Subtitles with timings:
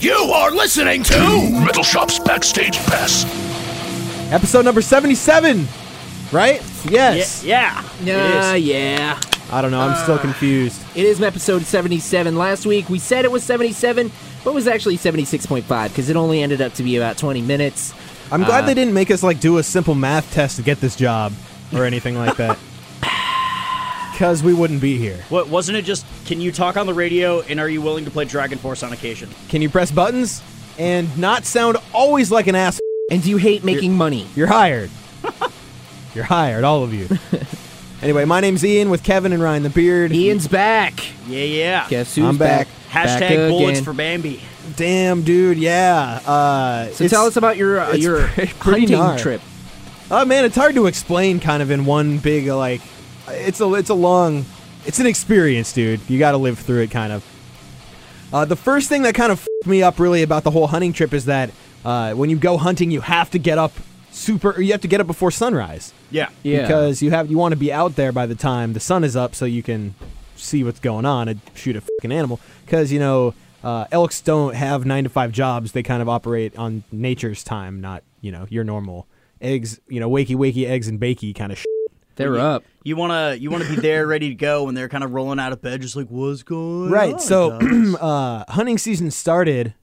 [0.00, 3.24] You are listening to Metal Shop's Backstage Pass.
[4.32, 5.66] Episode number 77,
[6.30, 6.62] right?
[6.88, 7.42] Yes.
[7.42, 7.84] Yeah.
[8.04, 9.20] Yeah, uh, yeah.
[9.50, 9.80] I don't know.
[9.80, 10.80] I'm still uh, confused.
[10.94, 12.36] It is episode 77.
[12.36, 14.12] Last week we said it was 77,
[14.44, 17.92] but it was actually 76.5 because it only ended up to be about 20 minutes.
[18.30, 20.80] I'm glad uh, they didn't make us like do a simple math test to get
[20.80, 21.32] this job
[21.74, 22.56] or anything like that.
[24.18, 25.16] Because we wouldn't be here.
[25.28, 28.10] What wasn't it just can you talk on the radio and are you willing to
[28.10, 29.28] play Dragon Force on occasion?
[29.48, 30.42] Can you press buttons
[30.76, 32.80] and not sound always like an ass?
[33.12, 34.26] And do you hate making money?
[34.34, 34.90] You're hired.
[36.16, 37.06] You're hired, all of you.
[38.02, 40.10] anyway, my name's Ian with Kevin and Ryan the Beard.
[40.10, 40.98] Ian's back.
[41.28, 41.86] Yeah, yeah.
[41.88, 42.66] Guess who's I'm back.
[42.90, 43.84] Hashtag bullets again.
[43.84, 44.40] for Bambi.
[44.74, 46.20] Damn, dude, yeah.
[46.26, 49.20] Uh, So it's- tell us about your uh, it's your pretty- pretty hunting gnarly.
[49.22, 49.40] trip.
[50.10, 52.80] Oh man, it's hard to explain kind of in one big like
[53.32, 54.44] it's a it's a long
[54.86, 56.00] it's an experience, dude.
[56.08, 57.24] You got to live through it kind of.
[58.32, 60.92] Uh, the first thing that kind of f***ed me up really about the whole hunting
[60.92, 61.50] trip is that
[61.84, 63.72] uh, when you go hunting, you have to get up
[64.10, 66.28] super or you have to get up before sunrise Yeah.
[66.42, 66.62] Yeah.
[66.62, 69.14] because you have you want to be out there by the time the sun is
[69.14, 69.94] up so you can
[70.34, 74.54] see what's going on and shoot a fucking animal because you know uh, elks don't
[74.56, 78.46] have nine to five jobs they kind of operate on nature's time not you know
[78.50, 79.06] your normal
[79.40, 81.66] eggs you know wakey wakey eggs and bakey kind of shit.
[82.18, 82.64] They're up.
[82.84, 85.52] You wanna you wanna be there ready to go when they're kind of rolling out
[85.52, 87.20] of bed, just like what's going right on?
[87.20, 87.52] so
[88.00, 89.74] uh, hunting season started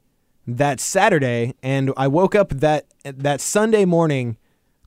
[0.48, 4.38] that saturday and i woke up that that sunday morning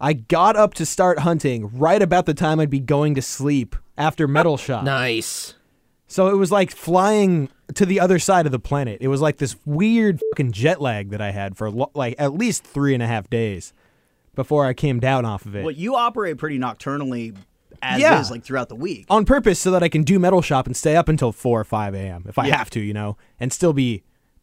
[0.00, 3.74] i got up to start hunting right about the time i'd be going to sleep
[3.96, 5.55] after metal shot Nice.
[6.06, 8.96] So it was like flying to the other side of the planet.
[9.02, 12.33] It was like this weird fucking jet lag that I had for lo- like at
[12.33, 13.74] least three and a half days
[14.38, 17.34] before I came down off of it well, you operate pretty nocturnally
[17.82, 18.20] as Yeah.
[18.20, 19.04] is, like throughout the week.
[19.10, 21.64] on purpose so that I can do metal shop and stay up until four or
[21.64, 22.24] five a.m.
[22.28, 22.56] if I Yeah.
[22.56, 24.02] have to, you know, and still be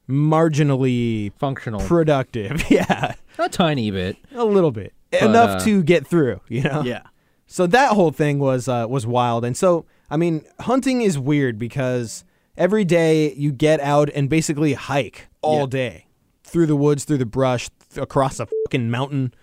[0.09, 1.79] marginally Functional.
[1.81, 2.63] productive.
[2.69, 4.17] yeah, a tiny bit.
[4.33, 6.81] a little bit enough uh, to get through, you know.
[6.83, 7.03] Yeah.
[7.47, 11.57] So that whole thing was uh, was wild, and so I mean, hunting is weird
[11.57, 12.23] because
[12.57, 15.66] every day you get out and basically hike all Yeah.
[15.67, 16.06] day
[16.44, 19.33] through the woods, through the brush, th- across a fucking mountain.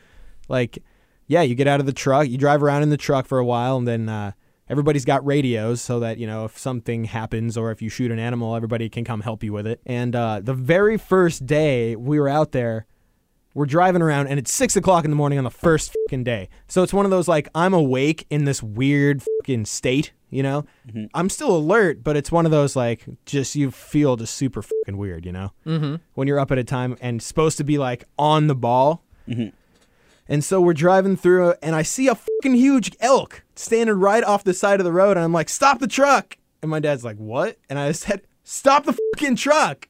[0.52, 0.82] Like,
[1.26, 3.44] yeah, you get out of the truck, you drive around in the truck for a
[3.44, 4.32] while, and then uh,
[4.68, 8.20] everybody's got radios so that you know if something happens or if you shoot an
[8.20, 9.80] animal, everybody can come help you with it.
[9.84, 12.86] And uh, the very first day we were out there
[13.54, 16.48] we're driving around and it's six o'clock in the morning on the first fucking day.
[16.69, 20.64] So it's one of those like I'm awake in this weird fucking state, you know?
[21.14, 24.96] I'm still alert, but it's one of those like just you feel just super fucking
[24.96, 25.52] weird, you know?
[25.66, 25.96] Mm-hmm.
[26.14, 29.02] When you're up at a time and supposed to be like on the ball.
[30.28, 34.44] And so we're driving through and I see a fucking huge elk standing right off
[34.44, 36.37] the side of the road and I'm like, stop the truck.
[36.62, 37.59] And my dad's like, what?
[37.69, 39.88] And I said, stop the fucking truck.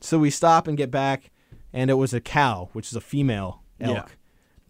[0.00, 1.30] So we stop and get back,
[1.72, 3.96] and it was a cow, which is a female elk.
[3.96, 4.04] Yeah.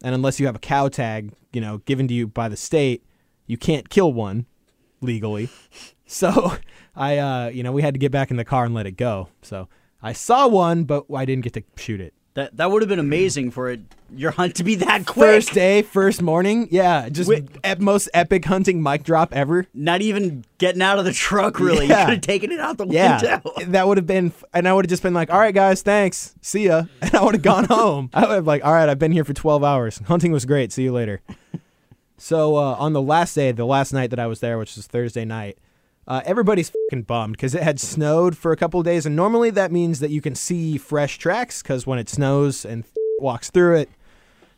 [0.03, 3.05] And unless you have a cow tag, you know, given to you by the state,
[3.47, 4.47] you can't kill one
[5.01, 5.49] legally.
[6.11, 6.55] So
[6.97, 8.93] I, uh, you know, we had to get back in the car and let it
[8.93, 9.29] go.
[9.43, 9.69] So
[10.03, 12.15] I saw one, but I didn't get to shoot it.
[12.35, 13.81] That that would have been amazing for it
[14.15, 15.27] your hunt to be that quick.
[15.29, 17.31] First day, first morning, yeah, just
[17.65, 19.67] ep- most epic hunting mic drop ever.
[19.75, 21.87] Not even getting out of the truck really.
[21.87, 22.01] Yeah.
[22.01, 23.53] You could have taken it out the Yeah, window.
[23.73, 26.35] that would have been, and I would have just been like, "All right, guys, thanks,
[26.41, 28.09] see ya," and I would have gone home.
[28.15, 29.99] I would have like, "All right, I've been here for 12 hours.
[30.07, 30.73] Hunting was great.
[30.73, 31.21] See you later."
[32.17, 34.87] so uh, on the last day, the last night that I was there, which was
[34.87, 35.59] Thursday night,
[36.09, 39.51] uh, everybody's fucking bummed because it had snowed for a couple of days, and normally
[39.51, 42.85] that means that you can see fresh tracks because when it snows and
[43.21, 43.91] walks through it,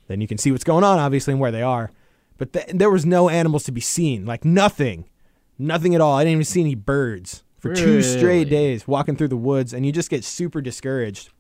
[0.07, 1.91] then you can see what's going on, obviously, and where they are.
[2.39, 5.07] But th- there was no animals to be seen, like nothing,
[5.59, 6.17] nothing at all.
[6.17, 9.85] I didn't even see any birds for two straight days walking through the woods, and
[9.85, 11.31] you just get super discouraged.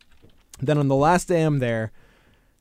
[0.58, 1.92] Then on the last day I'm there,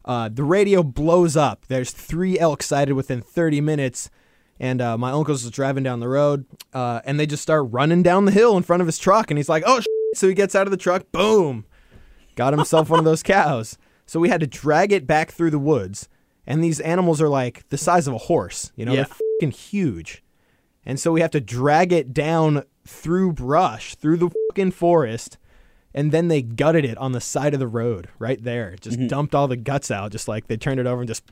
[0.05, 1.65] uh, the radio blows up.
[1.67, 4.09] There's three elk sighted within 30 minutes,
[4.59, 8.03] and uh, my uncle's just driving down the road, uh, and they just start running
[8.03, 9.87] down the hill in front of his truck, and he's like, "Oh!" Shit.
[10.15, 11.65] So he gets out of the truck, boom,
[12.35, 13.77] got himself one of those cows.
[14.07, 16.09] So we had to drag it back through the woods,
[16.47, 18.71] and these animals are like the size of a horse.
[18.75, 19.03] You know, Yeah.
[19.03, 20.23] they're fucking huge,
[20.85, 25.37] and so we have to drag it down through brush, through the fucking forest,
[25.93, 28.75] and then they gutted it on the side of the road right there.
[28.81, 29.07] Just Mm-hmm.
[29.07, 31.23] dumped all the guts out, just like they turned it over and just.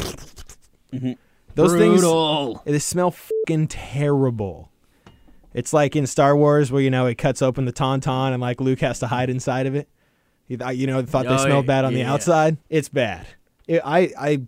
[1.58, 2.02] Those things
[2.66, 4.72] they smell fucking terrible.
[5.54, 8.62] It's like in Star Wars where you know it cuts open the tauntaun and like
[8.62, 9.90] Luke has to hide inside of it.
[10.48, 12.14] You, th- you know, thought they Oh, smelled bad on the yeah.
[12.14, 12.58] outside.
[12.70, 13.28] It's bad.
[13.68, 14.42] It, I, I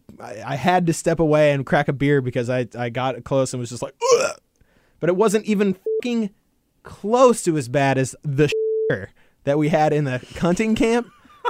[0.46, 3.60] I had to step away and crack a beer because I I got close and
[3.60, 4.38] was just like, Ugh!
[5.02, 6.30] but it wasn't even fucking
[6.84, 8.50] close to as bad as the
[9.44, 11.08] that we had in the hunting camp.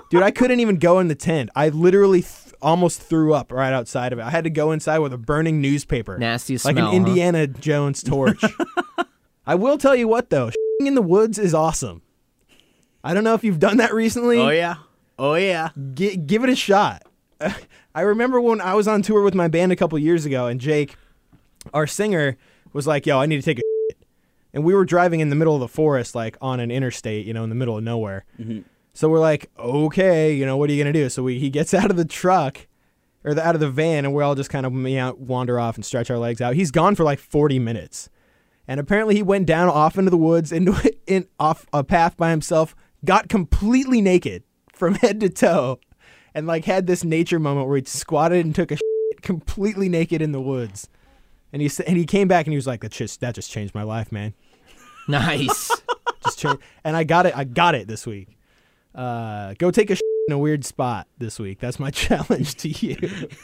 [0.09, 1.49] Dude, I couldn't even go in the tent.
[1.55, 2.21] I literally
[2.61, 4.23] almost threw up right outside of it.
[4.23, 6.17] I had to go inside with a burning newspaper.
[6.17, 6.75] Nastiest smell.
[6.75, 6.95] like an huh?
[6.95, 8.41] Indiana Jones torch.
[9.45, 12.01] I will tell you what though, in the woods is awesome.
[13.03, 14.39] I don't know if you've done that recently.
[14.39, 14.75] Oh yeah.
[15.17, 15.69] Oh yeah.
[15.93, 17.03] Gi- give it a shot.
[17.95, 20.59] I remember when I was on tour with my band a couple years ago, and
[20.59, 20.95] Jake,
[21.73, 22.37] our singer,
[22.73, 23.97] was like, "Yo, I need to take a." Shit.
[24.53, 27.33] And we were driving in the middle of the forest, like on an interstate, you
[27.33, 28.25] know, in the middle of nowhere.
[28.39, 28.61] Mm-hmm.
[28.99, 31.73] So we're like, "Okay, you know, what are you gonna do?" So we he gets
[31.73, 32.67] out of the truck,
[33.23, 35.57] or the, out of the van, and we're all just kind of me out, wander
[35.57, 36.55] off and stretch our legs out.
[36.55, 38.09] He's gone for like forty minutes,
[38.67, 42.29] and apparently he went down off into the woods, into in off a path by
[42.31, 42.75] himself,
[43.05, 44.43] got completely naked
[44.73, 45.79] from head to toe,
[46.35, 50.21] and like had this nature moment where he squatted and took a shit completely naked
[50.21, 50.89] in the woods.
[51.53, 53.73] And he and he came back and he was like, "That just that just changed
[53.73, 54.33] my life, man.
[55.07, 55.71] Nice.
[56.21, 57.37] Just changed." and I got it.
[57.37, 58.35] I got it this week.
[58.95, 61.59] Uh, go take a shit in a weird spot this week.
[61.59, 62.97] That's my challenge to you.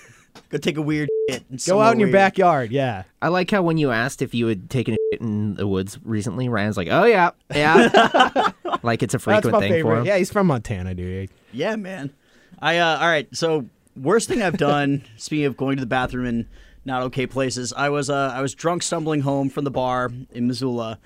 [0.49, 1.65] Go take a weird shit.
[1.65, 2.13] go out in your weird.
[2.13, 2.69] backyard.
[2.69, 3.03] Yeah.
[3.21, 5.97] I like how when you asked if you had taken a shit in the woods
[6.03, 8.51] recently, Ryan's like, "Oh yeah, yeah,"
[8.83, 10.05] like it's a That's frequent my thing for him.
[10.05, 11.29] Yeah, he's from Montana, dude.
[11.53, 12.13] Yeah, man.
[12.59, 13.65] I uh all right, so
[13.95, 16.47] worst thing I've done, speaking of going to the bathroom in
[16.83, 20.47] not okay places, I was uh I was drunk stumbling home from the bar in
[20.47, 20.99] Missoula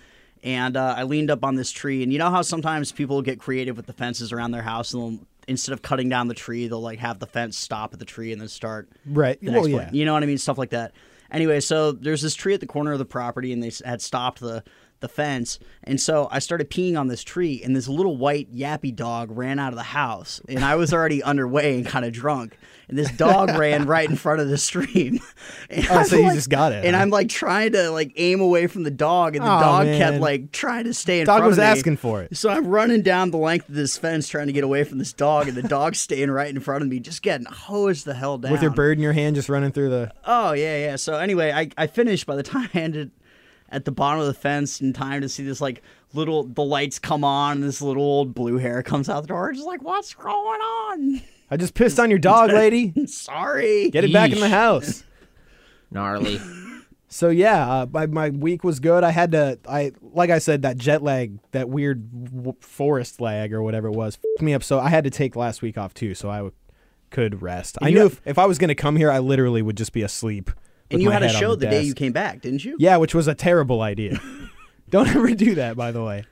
[0.44, 3.40] and uh, I leaned up on this tree and you know how sometimes people get
[3.40, 6.68] creative with the fences around their house and they'll instead of cutting down the tree,
[6.68, 9.40] they'll like have the fence stop at the tree and then start Right.
[9.42, 9.78] the Well, yeah.
[9.86, 9.96] point.
[9.96, 10.38] You know what I mean?
[10.38, 10.92] Stuff like that.
[11.32, 14.40] Anyway, so there's this tree at the corner of the property, and they had stopped
[14.42, 14.64] the
[15.02, 18.96] the fence, and so I started peeing on this tree, and this little white yappy
[18.96, 22.58] dog ran out of the house, and I was already underway and kind of drunk,
[22.88, 25.20] and this dog ran right in front of the stream.
[25.72, 27.02] And Oh, I'm so you like- just got it, And huh?
[27.02, 29.98] I'm like trying to like aim away from the dog, and the Aw, dog man.
[30.00, 31.64] kept like trying to stay in Dog front of me.
[31.64, 32.36] Dog was asking for it.
[32.36, 35.14] So I'm running down the length of this fence trying to get away from this
[35.14, 38.38] dog, and the dog's staying right in front of me, just getting hosed the hell
[38.38, 38.52] down.
[38.52, 40.12] With your bird in your hand, just running through the.
[40.26, 40.96] Oh yeah, yeah.
[40.98, 43.12] So anyway, I, I finished by the time I ended
[43.72, 45.82] at the bottom of the fence in time to see this like
[46.14, 49.52] little the lights come on and this little old blue hair comes out the door.
[49.54, 51.22] Just like, what's going on?
[51.52, 52.94] I just pissed on your dog, lady.
[53.08, 53.90] Sorry.
[53.90, 55.04] Get it back in the house.
[55.92, 56.40] Gnarly.
[57.12, 59.04] So yeah, uh, my my week was good.
[59.04, 63.52] I had to, I like I said, that jet lag, that weird w- forest lag
[63.52, 64.62] or whatever it was, f***ed me up.
[64.64, 66.54] So I had to take last week off too, so I w-
[67.10, 67.80] could rest.
[67.82, 70.04] I knew had- if, if I was gonna come here, I literally would just be
[70.04, 70.52] asleep.
[70.92, 72.76] And you had a show the the, day you came back, didn't you?
[72.80, 74.20] Yeah, which was a terrible idea.
[74.90, 76.24] Don't ever do that, by the way.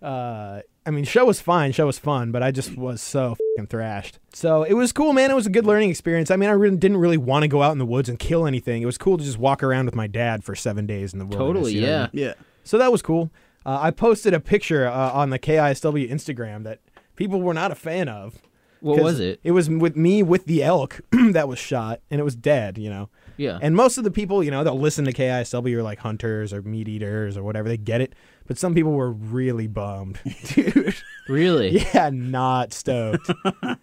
[0.00, 3.66] Uh, I mean, show was fine, show was fun, but I just was so fucking
[3.66, 4.18] thrashed.
[4.32, 5.30] So it was cool, man.
[5.30, 6.30] It was a good learning experience.
[6.30, 8.46] I mean, I really didn't really want to go out in the woods and kill
[8.46, 8.80] anything.
[8.80, 11.26] It was cool to just walk around with my dad for seven days in the
[11.26, 11.48] wilderness.
[11.48, 12.08] Totally, you know I yeah.
[12.12, 12.24] mean?
[12.24, 12.34] Yeah.
[12.64, 13.30] So that was cool.
[13.66, 16.80] Uh, I posted a picture uh, on the KISW Instagram that
[17.16, 18.40] people were not a fan of.
[18.80, 19.40] What was it?
[19.42, 22.78] It was with me with the elk that was shot, and it was dead.
[22.78, 23.10] You know.
[23.38, 23.58] Yeah.
[23.62, 26.60] And most of the people, you know, they'll listen to KISW or like hunters or
[26.60, 27.68] meat eaters or whatever.
[27.68, 28.14] They get it.
[28.46, 30.18] But some people were really bummed,
[30.48, 30.94] dude.
[31.28, 31.78] really?
[31.94, 33.30] yeah, not stoked.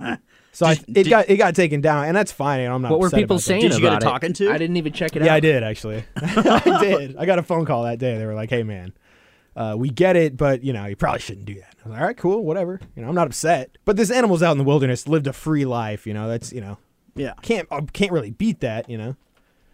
[0.52, 2.60] so I, it got it got taken down, and that's fine.
[2.62, 2.92] and I'm not.
[2.92, 3.42] What were people about that.
[3.42, 4.06] saying Did you get a about it?
[4.06, 4.52] talking to?
[4.52, 5.26] I didn't even check it Yeah, out.
[5.32, 6.04] Yeah, I did actually.
[6.16, 7.18] I did.
[7.18, 8.18] I got a phone call that day.
[8.18, 8.94] They were like, "Hey, man,
[9.56, 12.02] uh, we get it, but you know, you probably shouldn't do that." I was like,
[12.02, 13.78] "All right, cool, whatever." You know, I'm not upset.
[13.86, 16.08] But this animal's out in the wilderness, lived a free life.
[16.08, 16.78] You know, that's you know,
[17.16, 17.34] Yeah.
[17.44, 18.90] can't uh, can't really beat that.
[18.90, 19.16] You know,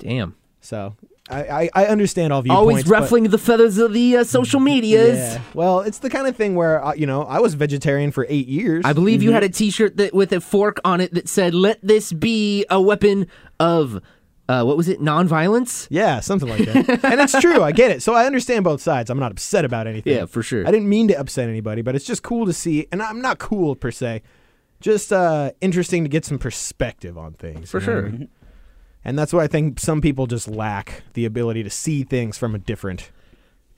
[0.01, 0.35] Damn.
[0.59, 0.95] so
[1.29, 2.59] I I, I understand all viewpoints.
[2.59, 5.17] Always ruffling the feathers of the uh, social medias.
[5.17, 5.41] Yeah.
[5.53, 8.47] Well, it's the kind of thing where uh, you know I was vegetarian for eight
[8.47, 8.83] years.
[8.85, 11.79] I believe you had a T-shirt that with a fork on it that said, "Let
[11.81, 13.27] this be a weapon
[13.59, 14.01] of
[14.49, 14.99] uh, what was it?
[14.99, 17.05] Non-violence." yeah, something like that.
[17.05, 17.63] and it's true.
[17.63, 18.01] I get it.
[18.01, 19.09] So I understand both sides.
[19.09, 20.13] I'm not upset about anything.
[20.13, 20.67] Yeah, for sure.
[20.67, 22.87] I didn't mean to upset anybody, but it's just cool to see.
[22.91, 24.23] And I'm not cool per se.
[24.81, 27.69] Just uh, interesting to get some perspective on things.
[27.69, 28.11] For you know what I sure.
[28.17, 28.29] mean?
[29.03, 32.53] And that's what I think some people just lack the ability to see things from
[32.55, 33.09] a different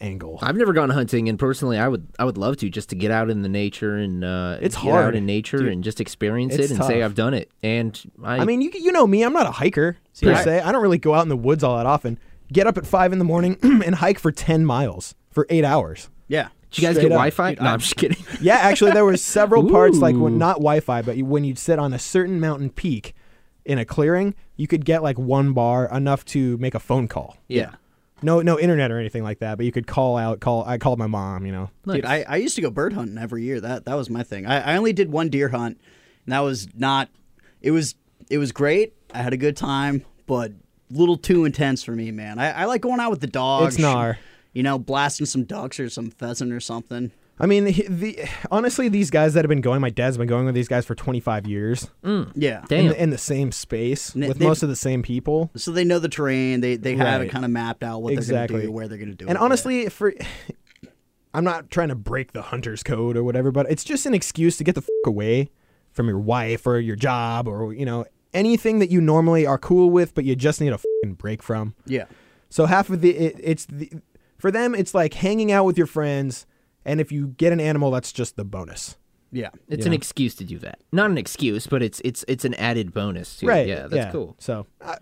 [0.01, 0.37] angle.
[0.41, 3.09] I've never gone hunting, and personally, I would I would love to just to get
[3.11, 5.69] out in the nature and uh, It's get hard, out in nature dude.
[5.69, 7.01] and just experience it and say.
[7.01, 7.49] I've done it.
[7.61, 9.23] And I, I mean, you you know me.
[9.23, 10.59] I'm not a hiker per I- se.
[10.61, 12.19] I don't really go out in the woods all that often.
[12.51, 16.09] Get up at five in the morning and hike for ten miles for eight hours.
[16.27, 16.49] Yeah.
[16.71, 17.17] Did you guys Straight get up.
[17.17, 17.55] Wi-Fi?
[17.61, 18.17] no, I'm just kidding.
[18.41, 21.93] Yeah, actually, there were several parts like when not Wi-Fi, but when you'd sit on
[21.93, 23.13] a certain mountain peak
[23.65, 27.37] in a clearing, you could get like one bar enough to make a phone call.
[27.47, 27.75] Yeah.
[28.21, 30.39] No, no internet or anything like that, but you could call out.
[30.39, 30.63] Call.
[30.65, 31.45] I called my mom.
[31.45, 31.69] You know.
[31.85, 33.59] Dude, I, I used to go bird hunting every year.
[33.59, 34.45] That that was my thing.
[34.45, 35.79] I, I only did one deer hunt,
[36.25, 37.09] and that was not.
[37.61, 37.95] It was
[38.29, 38.93] it was great.
[39.13, 42.39] I had a good time, but a little too intense for me, man.
[42.39, 43.75] I, I like going out with the dogs.
[43.75, 44.17] It's gnar.
[44.53, 47.11] You know, blasting some ducks or some pheasant or something.
[47.39, 50.45] I mean, the, the honestly, these guys that have been going, my dad's been going
[50.45, 52.31] with these guys for 25 years mm.
[52.35, 52.61] Yeah.
[52.61, 52.87] in Damn.
[52.89, 55.49] the, in the same space And with most of the same people.
[55.55, 56.61] So they know the terrain.
[56.61, 58.53] They they have it kind of mapped out what they're Exactly.
[58.53, 59.29] going to do, where they're going to do it.
[59.29, 59.43] And yeah.
[59.43, 60.13] honestly, for
[61.33, 64.57] I'm not trying to break the hunter's code or whatever, but it's just an excuse
[64.57, 65.49] to get the fuck away
[65.91, 69.89] from your wife or your job or you know anything that you normally are cool
[69.89, 71.75] with, but you just need a fucking break from.
[71.85, 72.05] yeah.
[72.49, 73.91] So half of the it, it's the
[74.37, 76.45] for them it's like hanging out with your friends,
[76.85, 78.97] and if you get an animal, that's just the bonus.
[79.31, 79.49] Yeah.
[79.67, 79.87] It's Yeah.
[79.89, 80.79] an excuse to do that.
[80.91, 83.37] Not an excuse, but it's it's it's an added bonus.
[83.37, 83.67] To right?
[83.67, 84.35] Yeah, that's cool.
[84.39, 84.95] So, uh,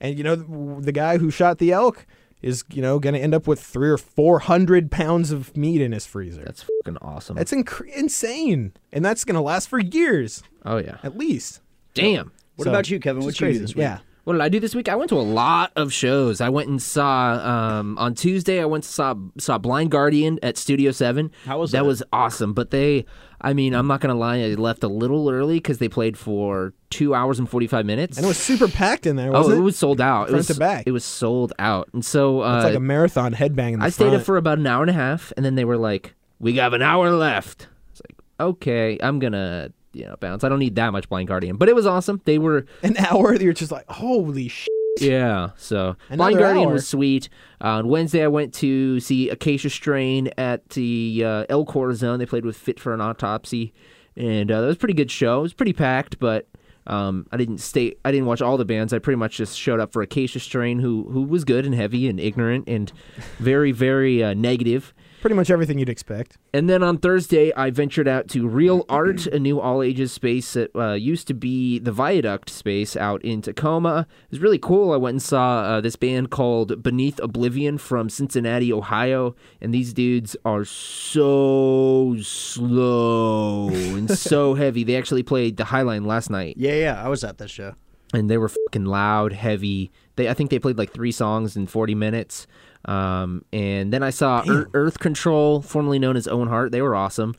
[0.00, 2.04] and you know the, the guy who shot the elk
[2.42, 5.80] is you know going to end up with three or four hundred pounds of meat
[5.80, 6.42] in his freezer.
[6.44, 7.36] That's fucking awesome.
[7.36, 10.98] That's inc- insane, and that's going to last for years oh yeah.
[11.04, 11.60] at least.
[11.94, 12.32] Damn.
[12.56, 13.18] What So, about you, Kevin?
[13.20, 13.60] it's What just you do crazy.
[13.64, 13.82] this week?
[13.82, 13.98] Yeah.
[14.26, 14.88] What did I do this week?
[14.88, 16.40] I went to a lot of shows.
[16.40, 17.34] I went and saw
[17.78, 18.60] um, on Tuesday.
[18.60, 21.30] I went to saw saw Blind Guardian at Studio Seven.
[21.44, 21.78] How was that?
[21.78, 21.84] that?
[21.84, 22.52] was awesome.
[22.52, 23.04] But they,
[23.40, 24.38] I mean, I'm not gonna lie.
[24.38, 28.16] I left a little early because they played for two hours and 45 minutes.
[28.16, 30.24] And it was super packed in there, oh, wasn't it was sold out.
[30.24, 30.82] it Front was to back.
[30.88, 31.88] It was sold out.
[31.92, 34.16] And so uh, It's like a marathon headbang I stayed front.
[34.16, 36.72] up for about an hour and a half, and then they were like, "We have
[36.72, 40.44] an hour left." It's like, okay, I'm gonna you know bounce.
[40.44, 42.20] I don't need that much Blind Guardian, but it was awesome.
[42.24, 43.34] They were an hour.
[43.34, 44.68] You're just like, holy shit.
[45.00, 45.50] yeah.
[45.56, 46.72] So Another Blind Guardian hour.
[46.74, 47.28] was sweet.
[47.62, 52.18] Uh, on Wednesday, I went to see Acacia Strain at the uh, El Corazon.
[52.18, 53.72] They played with Fit for an Autopsy,
[54.16, 55.38] and uh, that was a pretty good show.
[55.40, 56.46] It was pretty packed, but.
[56.88, 57.96] Um, I didn't stay.
[58.04, 58.92] I didn't watch all the bands.
[58.92, 62.06] I pretty much just showed up for Acacia Strain, who who was good and heavy
[62.08, 62.92] and ignorant and
[63.40, 64.94] very very uh, negative.
[65.26, 66.38] Pretty much everything you'd expect.
[66.54, 70.52] And then on Thursday, I ventured out to Real Art, a new all ages space
[70.52, 74.06] that uh, used to be the Viaduct space out in Tacoma.
[74.26, 74.92] It was really cool.
[74.92, 79.34] I went and saw uh, this band called Beneath Oblivion from Cincinnati, Ohio.
[79.60, 84.84] And these dudes are so slow and so heavy.
[84.84, 87.04] They actually played the Highline last night Yeah, yeah.
[87.04, 87.74] I was at this show.
[88.14, 89.90] and they were fucking loud, heavy.
[90.14, 92.46] They I think they played like three songs in 40 minutes.
[92.86, 96.72] Um, and then I saw Ear- Earth Control, formerly known as Owen Hart.
[96.72, 97.34] They were awesome.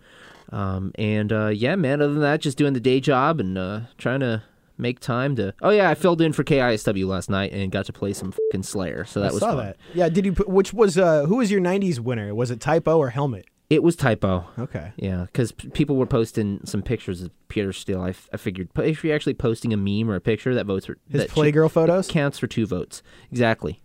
[0.51, 2.01] Um, and uh, yeah, man.
[2.01, 4.43] Other than that, just doing the day job and uh, trying to
[4.77, 5.53] make time to.
[5.61, 8.63] Oh yeah, I filled in for KISW last night and got to play some fucking
[8.63, 9.05] Slayer.
[9.05, 9.57] So that I was saw fun.
[9.57, 9.77] that.
[9.93, 10.09] Yeah.
[10.09, 10.33] Did you?
[10.33, 10.97] Put, which was?
[10.97, 12.33] Uh, who was your '90s winner?
[12.35, 13.45] Was it Type O or Helmet?
[13.69, 14.45] It was Type O.
[14.57, 14.93] Okay.
[14.95, 17.99] Yeah, because p- people were posting some pictures of Peter Steele.
[17.99, 20.85] I, f- I figured if you're actually posting a meme or a picture, that votes
[20.85, 22.07] for His that Playgirl photos.
[22.07, 23.03] counts for two votes.
[23.29, 23.81] Exactly.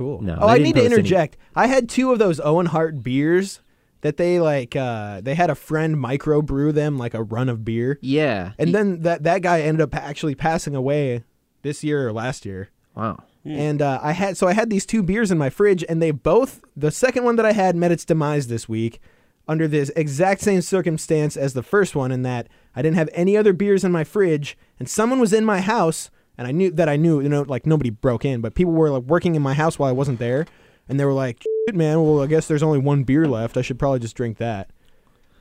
[0.00, 0.22] Cool.
[0.22, 0.94] No, oh, I need to post any.
[0.94, 1.36] interject.
[1.54, 3.60] I had two of those Owen Hart beers
[4.00, 4.74] that they like.
[4.74, 8.52] Uh, they had a friend micro brew them like a run of beer, Yeah.
[8.58, 11.24] and then that that guy ended up actually passing away
[11.60, 12.70] this year or last year.
[12.94, 13.18] wow.
[13.44, 16.12] And uh, I had so I had these two beers in my fridge, and they
[16.12, 19.00] both the second one that I had met its demise this week
[19.46, 23.36] under this exact same circumstance as the first one, in that I didn't have any
[23.36, 26.88] other beers in my fridge, and someone was in my house, and I knew that
[26.88, 29.52] I knew you know like nobody broke in, but people were like working in my
[29.52, 30.46] house while I wasn't there,
[30.88, 33.58] and they were like, "Shit, man, well I guess there's only one beer left.
[33.58, 34.70] I should probably just drink that."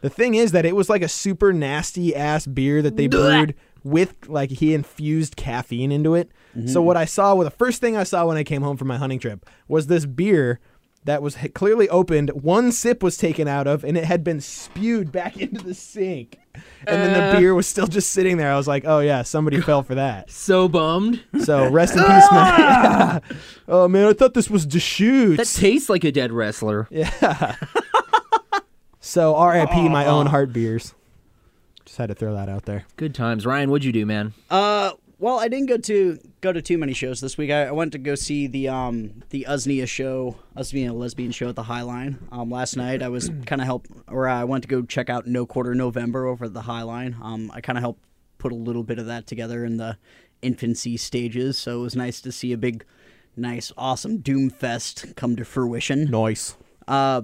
[0.01, 3.55] The thing is that it was like a super nasty ass beer that they brewed
[3.81, 6.31] with like he infused caffeine into it.
[6.53, 6.83] So mm-hmm.
[6.83, 8.97] what I saw, well, the first thing I saw when I came home from my
[8.97, 10.59] hunting trip was this beer
[11.05, 12.29] that was clearly opened.
[12.31, 16.39] One sip was taken out of, and it had been spewed back into the sink.
[16.87, 18.51] And then the beer was still just sitting there.
[18.51, 20.31] I was like, oh yeah, somebody fell for that.
[20.31, 21.23] So bummed.
[21.43, 23.21] So rest in peace, man.
[23.67, 24.65] oh man, I thought this was
[25.37, 26.87] That tastes like a dead wrestler.
[26.89, 27.55] Yeah.
[28.99, 29.89] so R.I.P.
[29.89, 30.93] my Owen Hart beers.
[31.85, 32.85] Just had to throw that out there.
[32.97, 33.45] Good times.
[33.45, 34.33] Ryan, what'd you do, man?
[34.49, 37.51] Uh, well, I didn't go to go to too many shows this week.
[37.51, 41.55] I, I went to go see the um the Usnea show, Usnea lesbian show at
[41.55, 42.17] the Highline.
[42.31, 45.27] Um, last night I was kind of help, or I went to go check out
[45.27, 47.21] No Quarter November over at the Highline.
[47.21, 48.03] Um, I kind of helped
[48.37, 49.97] put a little bit of that together in the
[50.41, 52.85] infancy stages, so it was nice to see a big,
[53.35, 56.05] nice, awesome Doom Fest come to fruition.
[56.05, 56.55] Nice.
[56.87, 57.21] Uh,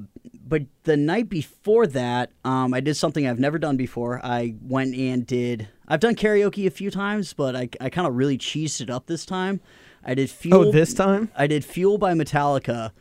[0.48, 4.24] but the night before that, um, I did something I've never done before.
[4.24, 5.70] I went and did.
[5.88, 9.06] I've done karaoke a few times, but I, I kind of really cheesed it up
[9.08, 9.62] this time.
[10.04, 10.68] I did fuel.
[10.68, 11.32] Oh, this time?
[11.36, 12.92] I did "Fuel" by Metallica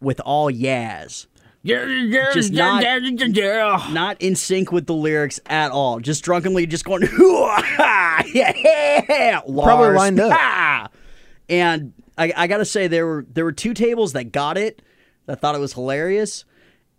[0.00, 1.26] with all Yaz.
[2.32, 2.82] Just not-
[3.92, 6.00] not in sync with the lyrics at all.
[6.00, 7.02] Just drunkenly, just going,
[8.32, 10.32] yeah, Lars, lined up.
[10.34, 10.88] ah."
[11.48, 14.82] And I, I gotta say, there were there were two tables that got it,
[15.26, 16.44] that thought it was hilarious,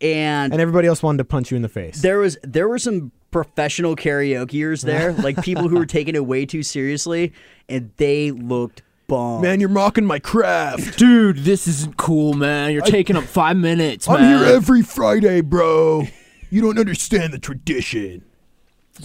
[0.02, 2.02] and, And everybody else wanted to punch you in the face.
[2.02, 6.46] there was there were some professional karaokeers there, like people who were taking it way
[6.46, 7.34] too seriously,
[7.68, 9.42] and they looked bomb.
[9.42, 10.98] Man, you're mocking my craft.
[10.98, 12.72] Dude, this isn't cool, man.
[12.72, 14.18] You're taking up five minutes, man.
[14.18, 16.04] I'm here every Friday, bro.
[16.50, 18.24] You don't understand the tradition.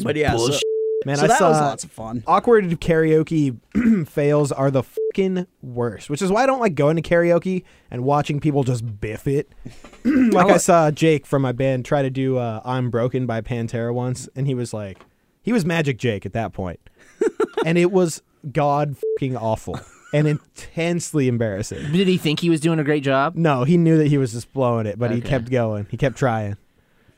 [0.02, 0.62] but yeah, so, bullshit.
[1.06, 2.24] Man, so I that saw was lots of fun.
[2.26, 3.56] awkward karaoke
[4.08, 8.02] fails are the fucking worst, which is why I don't like going to karaoke and
[8.02, 9.52] watching people just biff it.
[10.04, 13.94] like I saw Jake from my band try to do uh, "I'm Broken" by Pantera
[13.94, 14.98] once, and he was like,
[15.42, 16.80] he was Magic Jake at that point,
[17.64, 18.22] and it was
[18.52, 19.78] god fucking awful
[20.12, 21.92] and intensely embarrassing.
[21.92, 23.36] Did he think he was doing a great job?
[23.36, 25.28] No, he knew that he was just blowing it, but he Okay.
[25.28, 25.86] kept going.
[25.90, 26.56] He kept trying.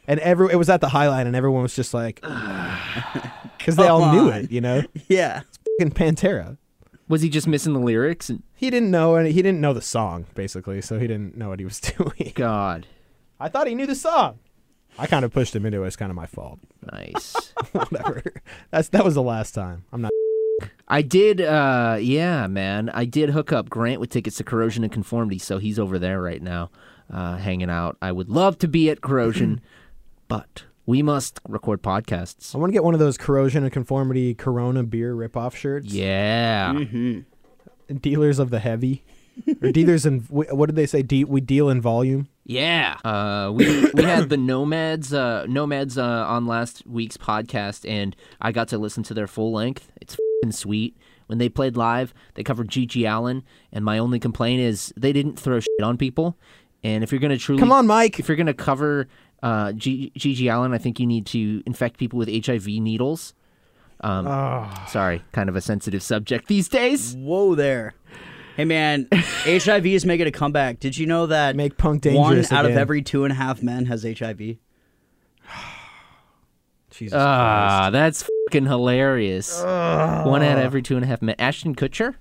[0.09, 2.21] And every it was at the Highline, and everyone was just like,
[3.59, 4.83] because they all Come knew it, you know.
[5.09, 5.43] Yeah,
[5.79, 6.57] Fucking Pantera.
[7.09, 8.29] Was he just missing the lyrics?
[8.29, 11.51] And He didn't know, and he didn't know the song basically, so he didn't know
[11.51, 12.33] what he was doing.
[12.35, 12.87] God,
[13.39, 14.39] I thought he knew the song.
[14.99, 15.87] I kind of pushed him into it.
[15.87, 16.59] It's kind of my fault.
[16.93, 17.53] nice.
[17.73, 18.23] Whatever.
[18.71, 19.85] That's that was the last time.
[19.93, 20.11] I'm not.
[20.89, 22.89] I did, uh, yeah, man.
[22.95, 26.21] I did hook up Grant with tickets to Corrosion of Conformity, so he's over there
[26.21, 26.71] right now,
[27.13, 27.97] uh, hanging out.
[28.03, 29.61] I would love to be at Corrosion,
[30.29, 32.55] but we must record podcasts.
[32.55, 35.93] I want to get one of those corrosion of conformity Corona beer ripoff shirts.
[35.93, 36.73] Yeah.
[38.01, 39.03] Dealers of the heavy,
[39.63, 41.01] or dealers in what did they say?
[41.03, 42.29] De- we deal in volume.
[42.45, 42.97] Yeah.
[43.03, 48.53] Uh, we we had the Nomads uh, Nomads uh, on last week's podcast, and I
[48.53, 49.91] got to listen to their full length.
[50.03, 50.99] It's fing sweet.
[51.29, 53.43] When they played live, they covered GG Allin,
[53.73, 56.37] and my only complaint is they didn't throw shit on people.
[56.85, 58.19] And if you're gonna truly Come on, Mike.
[58.21, 59.09] if you're gonna cover
[59.43, 63.35] uh, G- GG Allin, I think you need to infect people with HIV needles.
[64.01, 64.71] Um, oh.
[64.89, 67.15] Sorry, kind of a sensitive subject these days.
[67.17, 67.95] whoa there.
[68.57, 70.81] Hey man, HIV is making a comeback.
[70.81, 72.21] Did you know that Make punk dangerous?
[72.21, 74.41] one dangerous out of every two and a half men has HIV?
[76.91, 79.61] Jesus Ah, that's fucking hilarious.
[79.63, 81.37] One out of every two and a half men.
[81.39, 82.15] Ashton Kutcher.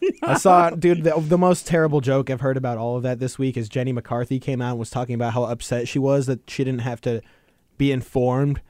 [0.22, 3.38] I saw, dude, the, the most terrible joke I've heard about all of that this
[3.38, 6.48] week is Jenny McCarthy came out and was talking about how upset she was that
[6.48, 7.20] she didn't have to
[7.76, 8.60] be informed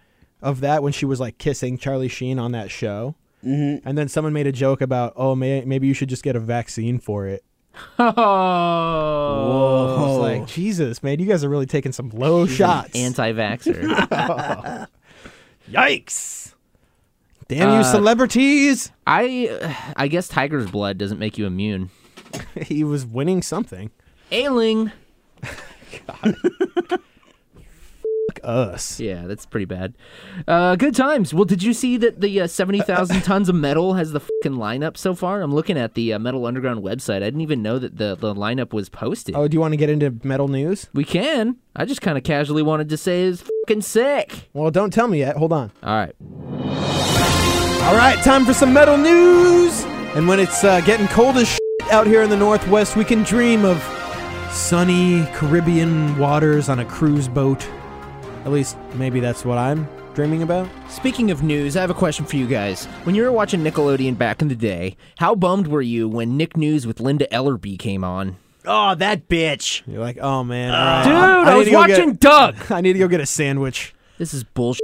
[0.43, 3.14] of that when she was like kissing Charlie Sheen on that show.
[3.45, 3.87] Mm-hmm.
[3.88, 6.41] And then someone made a joke about, oh, may, maybe you should just get a
[6.41, 7.45] vaccine for it.
[8.01, 12.91] Oh, I was like, Jesus, man, you guys are really taking some low shots.
[12.95, 14.88] anti-vaxxer.
[15.71, 16.47] Yikes.
[17.48, 18.92] Damn you, Uh, celebrities.
[19.06, 21.90] I, I guess tiger's blood doesn't make you immune.
[22.61, 23.90] he was winning something.
[24.30, 24.92] Ailing.
[26.06, 26.37] God.
[28.44, 29.00] Us.
[29.00, 29.94] Yeah, that's pretty bad.
[30.46, 31.34] Uh, good times.
[31.34, 34.96] Well, did you see that the uh, 70,000 tons of metal has the fucking lineup
[34.96, 35.42] so far?
[35.42, 37.16] I'm looking at the uh, Metal Underground website.
[37.16, 39.34] I didn't even know that the, the lineup was posted.
[39.34, 40.88] Oh, do you want to get into metal news?
[40.94, 41.56] We can.
[41.74, 44.48] I just kind of casually wanted to say it's fucking sick.
[44.52, 45.37] Well, don't tell me yet.
[45.37, 45.72] Hold on.
[45.82, 46.14] All right.
[47.88, 49.83] All right, time for some metal news.
[50.14, 53.22] And when it's uh, getting cold as shit out here in the Northwest, we can
[53.22, 53.83] dream of
[54.53, 57.66] sunny Caribbean waters on a cruise boat.
[58.44, 60.68] At least, maybe that's what I'm dreaming about.
[60.90, 62.85] Speaking of news, I have a question for you guys.
[63.05, 66.59] When you were watching Nickelodeon back in the day, how bummed were you when Nick
[66.59, 68.37] News with Linda Ellerbee came on?
[68.66, 69.81] Oh, that bitch.
[69.87, 71.05] You're like, oh man, all right.
[71.05, 72.57] Dude, I I, was to go get- watching Doug.
[72.70, 73.94] I need to go get a sandwich.
[74.18, 74.83] This is bullshit.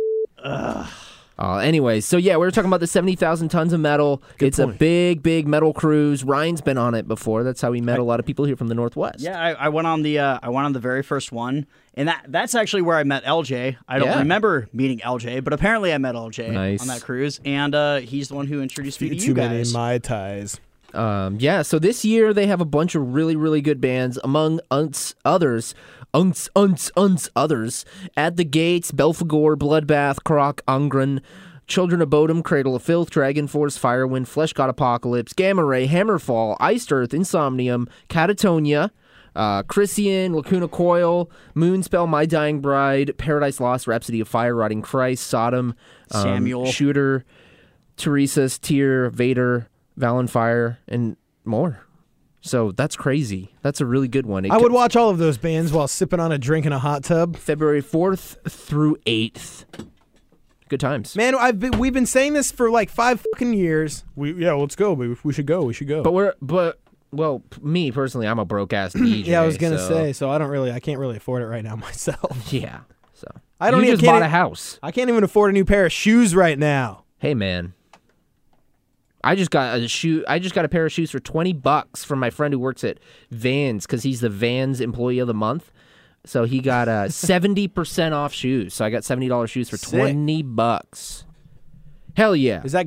[1.36, 4.22] Uh, anyways, so yeah, we were talking about the 70,000 tons of metal.
[4.38, 6.22] it's a big, big metal cruise.
[6.22, 7.42] Ryan's been on it before.
[7.42, 9.18] That's how we met a lot of people here from the Northwest.
[9.20, 12.06] Yeah, I, I went on the uh, I went on the very first one, and
[12.08, 13.76] that that's actually where I met LJ.
[13.88, 14.18] I don't Yeah.
[14.20, 16.80] remember meeting LJ, but apparently I met LJ Nice.
[16.82, 19.56] on that cruise, and uh, he's the one who introduced me to you Too many
[19.58, 19.72] guys.
[19.72, 20.60] mai tais.
[20.92, 24.60] Um, yeah, so this year they have a bunch of really, really good bands, among
[25.24, 25.74] others,
[26.14, 27.84] uns, uns, uns others,
[28.16, 31.20] At the Gates, Belphegor, Bloodbath, Croc, Ungren,
[31.66, 36.92] Children of Bodom, Cradle of Filth, Dragon Force, Firewind, Fleshgod Apocalypse, Gamma Ray, Hammerfall, Iced
[36.92, 38.90] Earth, Insomnium, Katatonia,
[39.34, 45.26] uh, Krisiun, Lacuna Coil, Moonspell, My Dying Bride, Paradise Lost, Rhapsody of Fire, Rotting Christ,
[45.26, 45.74] Sodom,
[46.10, 46.66] um, Samael.
[46.66, 47.24] Shooter,
[47.96, 51.83] Teresa's Tear, Vader, Vallenfyre, and more.
[52.46, 53.54] So that's crazy.
[53.62, 54.44] That's a really good one.
[54.44, 56.72] It I would co- watch all of those bands while sipping on a drink in
[56.72, 57.36] a hot tub.
[57.36, 59.64] February 4th through 8th.
[60.68, 61.16] Good times.
[61.16, 64.04] Man, I've been, we've been saying this for like five fucking years.
[64.14, 64.92] We yeah, let's go.
[64.92, 65.62] We, we should go.
[65.62, 66.02] We should go.
[66.02, 66.78] But we're but
[67.12, 69.24] Well, me personally, I'm a broke ass DJ.
[69.26, 70.12] Yeah, I was gonna so- say.
[70.12, 72.36] So I don't really, I can't really afford it right now myself.
[72.52, 72.80] Yeah.
[73.14, 73.28] So
[73.58, 74.78] I don't You even just can't bought a house.
[74.82, 77.04] I can't even afford a new pair of shoes right now.
[77.18, 77.72] Hey man.
[79.24, 80.24] I just got a shoe.
[80.28, 82.84] I just got a pair of shoes for twenty bucks from my friend who works
[82.84, 82.98] at
[83.30, 85.72] Vans because he's the Vans Employee of the Month.
[86.26, 88.74] So he got uh, seventy percent off shoes.
[88.74, 89.98] So I got seventy dollars shoes for Sick.
[89.98, 91.24] twenty bucks.
[92.16, 92.62] Hell yeah!
[92.64, 92.86] Is that?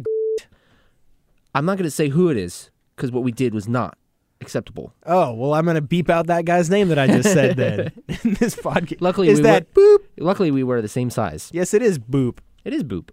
[1.53, 3.97] I'm not gonna say who it is because what we did was not
[4.41, 4.93] acceptable.
[5.05, 7.91] Oh well, I'm gonna beep out that guy's name that I just said then
[8.23, 9.01] in this podcast.
[9.01, 10.03] Luckily, is we that were- boop?
[10.19, 11.49] Luckily, we wear the same size.
[11.51, 12.37] Yes, it is boop.
[12.63, 13.09] It is Boop.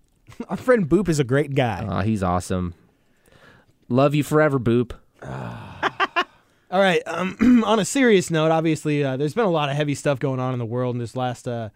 [0.48, 2.02] Our friend Boop is a great guy.
[2.04, 2.74] He's awesome.
[3.94, 4.90] Love you forever, Boop.
[5.22, 7.00] All right.
[7.06, 10.40] Um, on a serious note, obviously, uh, there's been a lot of heavy stuff going
[10.40, 11.68] on in the world in this last uh,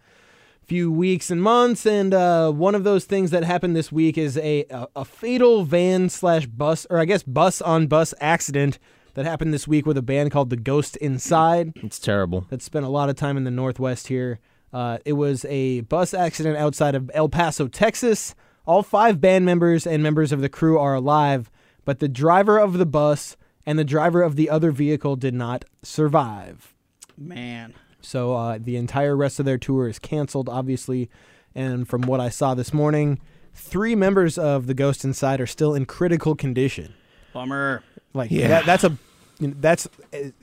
[0.65, 4.35] few weeks and months, and uh, one of those things that happened this week is
[4.35, 8.79] a a, a fatal van slash bus, or I guess bus on bus accident
[9.13, 11.71] that happened this week with a band called the Ghost Inside.
[11.77, 12.45] It's terrible.
[12.49, 14.39] that spent a lot of time in the Northwest here.
[14.73, 18.35] Uh, it was a bus accident outside of El Paso, Texas.
[18.65, 21.49] All five band members and members of the crew are alive,
[21.85, 25.65] but the driver of the bus and the driver of the other vehicle did not
[25.83, 26.73] survive.
[27.17, 27.73] Man.
[28.01, 31.09] So uh, the entire rest of their tour is canceled, obviously.
[31.53, 33.19] And from what I saw this morning,
[33.53, 36.93] three members of the Ghost Inside are still in critical condition.
[37.33, 37.83] Bummer.
[38.13, 38.47] Like Yeah.
[38.47, 38.97] that, that's a
[39.39, 39.87] you know, that's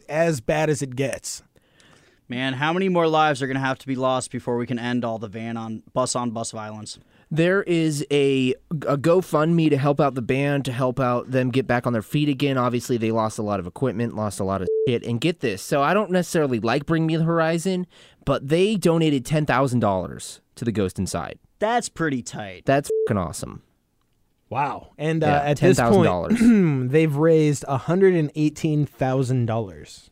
[0.08, 1.42] as bad as it gets.
[2.28, 4.78] Man, how many more lives are going to have to be lost before we can
[4.78, 6.98] end all the van on bus on bus violence?
[7.30, 11.66] There is a, a GoFundMe to help out the band, to help out them get
[11.66, 12.56] back on their feet again.
[12.56, 15.04] Obviously, they lost a lot of equipment, lost a lot of shit.
[15.04, 17.86] And get this so I don't necessarily like Bring Me the Horizon,
[18.24, 21.40] but they donated $10,000 to the Ghost Inside.
[21.58, 22.62] That's pretty tight.
[22.64, 23.62] That's fucking awesome.
[24.48, 24.92] Wow.
[24.96, 26.88] And uh, Yeah, at this point, $10,000.
[26.90, 30.10] they've raised $118,000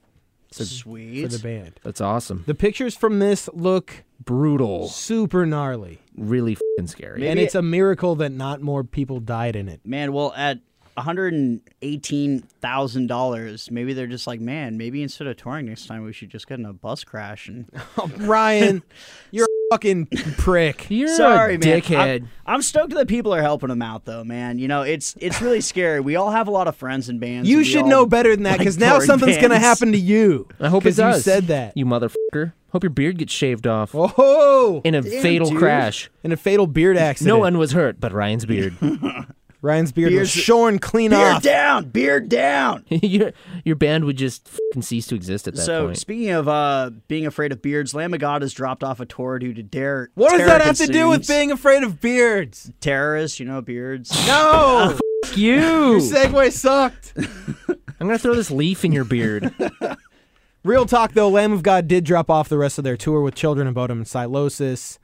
[0.62, 1.22] Sweet.
[1.22, 1.80] for the band.
[1.82, 2.44] That's awesome.
[2.46, 4.88] The pictures from this look Brutal.
[4.88, 6.00] super gnarly.
[6.16, 7.20] Really fucking scary.
[7.20, 9.80] Maybe and it's it- a miracle that not more people died in it.
[9.84, 10.60] Man, well, at
[10.96, 16.46] $118,000, maybe they're just like, man, maybe instead of touring next time, we should just
[16.46, 17.48] get in a bus crash.
[17.48, 17.66] And
[17.98, 18.82] Oh, Ryan,
[19.30, 20.06] you're a fucking
[20.38, 20.86] prick.
[20.90, 21.80] You're sorry, a man.
[21.80, 22.20] dickhead.
[22.22, 24.58] I'm, I'm stoked that people are helping them out, though, man.
[24.58, 26.00] You know, it's it's really scary.
[26.00, 27.48] We all have a lot of friends in bands.
[27.48, 29.92] You and should know better than that like because now touring something's going to happen
[29.92, 30.48] to you.
[30.60, 31.76] I hope it 'Cause you said that.
[31.76, 32.52] You motherfucker.
[32.72, 35.58] Hope your beard gets shaved off Oh, in a Damn, fatal dude.
[35.58, 36.10] crash.
[36.24, 37.28] in a fatal beard accident.
[37.28, 38.74] No one was hurt but Ryan's beard.
[39.64, 41.18] Ryan's beard was Beard's- shorn clean off.
[41.20, 41.42] Beard off.
[41.42, 42.84] down, beard down.
[42.90, 43.32] your
[43.64, 45.66] your band would just fucking cease to exist at that point.
[45.66, 45.98] So point.
[45.98, 49.38] speaking of uh, being afraid of beards, Lamb of God has dropped off a tour
[49.38, 50.10] due to dare.
[50.14, 51.26] What does terror that have to do with concerns.
[51.38, 52.70] being afraid of beards?
[52.80, 53.40] terrorists?
[53.40, 54.10] You know, beards.
[54.26, 55.54] No, Fuck you.
[55.54, 57.14] your segue sucked.
[57.18, 59.54] I'm gonna throw this leaf in your beard.
[60.62, 63.34] Real talk though, Lamb of God did drop off the rest of their tour with
[63.34, 64.98] Children of Bodom and Sylosis.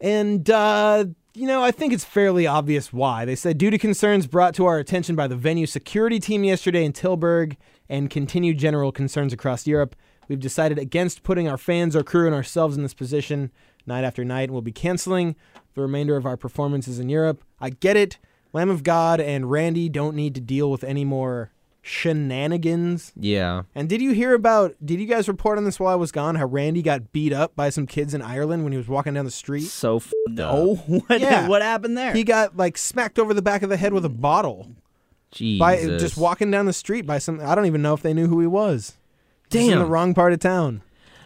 [0.00, 3.24] And, uh, you know, I think it's fairly obvious why.
[3.24, 6.84] They said, due to concerns brought to our attention by the venue security team yesterday
[6.84, 7.56] in Tilburg
[7.88, 9.96] and continued general concerns across Europe,
[10.28, 13.50] we've decided against putting our fans, our crew, and ourselves in this position
[13.84, 15.34] night after night, and we'll be canceling
[15.74, 17.42] the remainder of our performances in Europe.
[17.60, 18.18] I get it.
[18.52, 21.50] Lamb of God and Randy don't need to deal with any more
[21.84, 23.12] shenanigans.
[23.18, 23.62] yeah.
[23.74, 24.74] And did you hear about?
[24.84, 26.34] Did you guys report on this while I was gone?
[26.36, 29.24] How Randy got beat up by some kids in Ireland when he was walking down
[29.24, 29.64] the street.
[29.64, 31.48] So f- No, what, Yeah.
[31.48, 32.12] what happened there?
[32.14, 34.68] He got like smacked over the back of the head with a bottle
[35.30, 35.58] Jesus.
[35.60, 37.40] by just walking down the street by some.
[37.40, 38.96] I don't even know if they knew who he was.
[39.50, 39.78] Just in Damn.
[39.80, 40.82] the wrong part of town.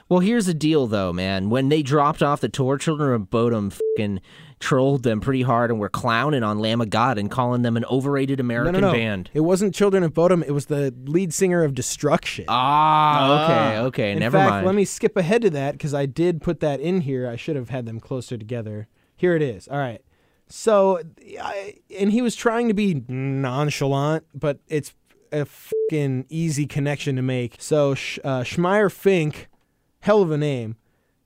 [0.09, 1.51] Well, here's the deal, though, man.
[1.51, 4.21] When they dropped off the tour, Children of Bodom fucking
[4.61, 7.85] trolled them pretty hard and were clowning on Lamb of God and calling them an
[7.87, 8.93] overrated American no, no.
[8.93, 9.31] band.
[9.33, 10.43] It wasn't Children of Bodom.
[10.43, 12.45] It was the lead singer of Destruction.
[12.49, 13.83] Ah, okay, Ah.
[13.85, 14.13] okay.
[14.13, 14.67] In never fact, mind.
[14.67, 17.29] let me skip ahead to that because I did put that in here.
[17.29, 18.89] I should have had them closer together.
[19.17, 19.69] Here it is.
[19.69, 20.01] All right.
[20.49, 21.01] So,
[21.43, 24.95] I, and he was trying to be nonchalant, but it's
[25.31, 27.57] a fucking easy connection to make.
[27.59, 29.49] So, Sh- uh, Schmeier Fink,
[30.01, 30.77] hell of a name,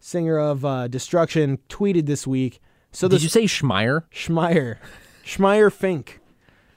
[0.00, 2.60] singer of uh, Destruction, tweeted this week.
[2.92, 4.04] So Did you say Schmeier?
[4.12, 4.76] Schmeier,
[5.24, 6.20] Schmeier Fink.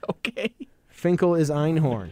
[0.10, 0.54] Okay.
[0.88, 2.10] Finkel is Einhorn.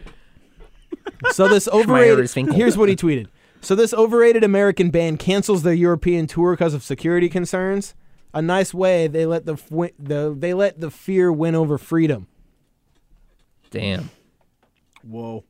[1.32, 2.20] So this overrated.
[2.20, 2.54] is Finkel.
[2.56, 3.28] Here's what he tweeted.
[3.60, 7.94] So this overrated American band cancels their European tour because of security concerns.
[8.34, 9.54] A nice way they let the,
[9.98, 12.26] the they let the fear win over freedom.
[13.70, 14.10] Damn.
[15.02, 15.44] Whoa.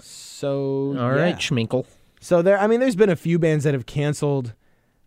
[0.00, 1.36] So All right, yeah.
[1.36, 1.86] Schminkle.
[2.20, 4.54] So there, I mean, there's been a few bands that have canceled.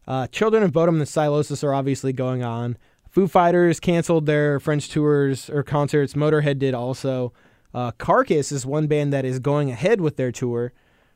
[0.08, 2.78] Uh, Children of Bodom and the Sylosis are obviously going on.
[3.10, 6.14] Foo Fighters canceled their French tours or concerts.
[6.14, 7.34] Motorhead did also.
[7.74, 10.74] Uh, Carcass is one band that is going ahead with their tour.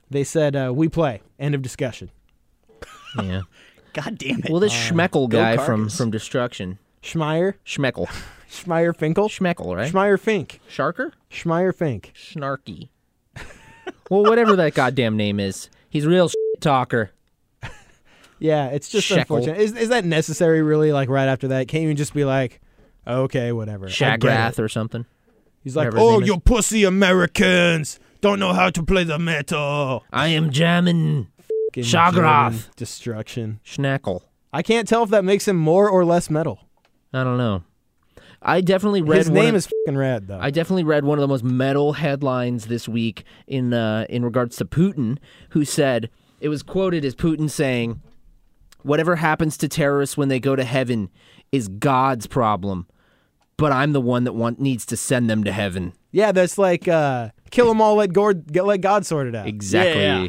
[0.10, 2.12] They said, uh, "We play." End of discussion.
[3.18, 3.42] Yeah.
[3.94, 4.50] God damn it.
[4.50, 5.98] Well, this Schmeckel guy from Carcass.
[5.98, 8.08] from Destruction, Schmeier, Schmeckel,
[8.50, 9.92] Schmeier Finkel, Schmeckel, right?
[9.92, 12.12] Schmeier Fink, Sharker, Schmeier Fink.
[12.14, 12.90] Snarky.
[14.10, 17.12] well, whatever that goddamn name is, he's a real shit talker.
[18.40, 19.38] Yeah, it's just Shekel.
[19.38, 19.62] unfortunate.
[19.62, 20.62] Is is that necessary?
[20.62, 20.92] Really?
[20.92, 22.62] Like right after that, can't you just be like,
[23.08, 25.06] "Okay, whatever." Shagrath or something.
[25.64, 29.04] He's like, whatever his "Oh, name is." you pussy Americans don't know how to play
[29.04, 31.28] the metal." I am jamming
[31.70, 32.52] Fucking Shagrath.
[32.52, 33.60] German destruction.
[33.66, 34.22] Schnackle.
[34.54, 36.60] I can't tell if that makes him more or less metal.
[37.14, 37.64] I don't know.
[38.42, 40.38] I definitely read His one name of- is fucking rad though.
[40.40, 44.56] I definitely read one of the most metal headlines this week in uh, in regards
[44.58, 45.18] to Putin,
[45.50, 46.10] who said
[46.42, 48.02] it was quoted as Putin saying,
[48.86, 51.10] "Whatever happens to terrorists when they go to heaven
[51.52, 52.88] is God's problem,
[53.58, 56.88] but I'm the one that want, needs to send them to heaven." yeah, that's like
[56.88, 57.96] uh, kill them all.
[57.96, 59.48] Let God get let God sort it out.
[59.48, 60.02] Exactly.
[60.02, 60.28] Yeah.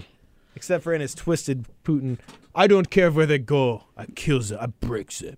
[0.57, 2.19] Except for in his twisted Putin.
[2.57, 3.85] I don't care where they go.
[3.97, 4.59] I kills them.
[4.61, 5.37] I breaks them.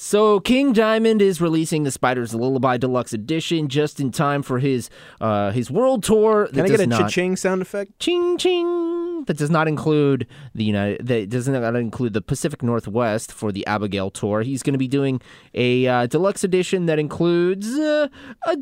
[0.00, 4.90] So King Diamond is releasing the Spider's Lullaby Deluxe Edition just in time for his
[5.20, 6.46] uh, his world tour.
[6.52, 7.98] That Can I get a not, cha-ching sound effect?
[7.98, 13.32] ching ching that does not include the United that does not include the Pacific Northwest
[13.32, 14.42] for the Abigail tour.
[14.42, 15.20] He's going to be doing
[15.52, 18.06] a uh, deluxe edition that includes uh,
[18.46, 18.56] a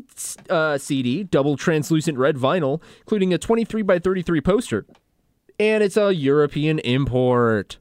[0.51, 4.87] uh, CD, double translucent red vinyl, including a 23 by 33 poster,
[5.59, 7.77] and it's a European import.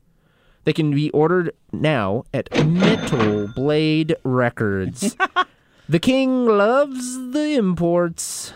[0.67, 5.17] They can be ordered now at Metal Blade Records.
[5.89, 8.53] the King loves the imports.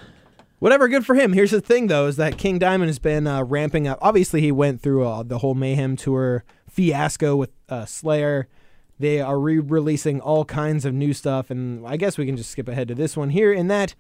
[0.59, 1.35] Whatever, good for him.
[1.35, 3.97] Here's the thing, though, is that King Diamond has been uh, ramping up.
[4.03, 8.49] Obviously, he went through uh, the whole Mayhem tour fiasco with uh, Slayer.
[8.99, 12.67] They are re-releasing all kinds of new stuff, and I guess we can just skip
[12.67, 13.53] ahead to this one here.
[13.53, 13.95] In that,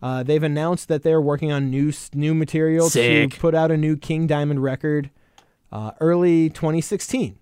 [0.00, 3.32] uh, they've announced that they're working on new new material Sick.
[3.34, 5.10] to put out a new King Diamond record
[5.70, 7.38] uh, early 2016.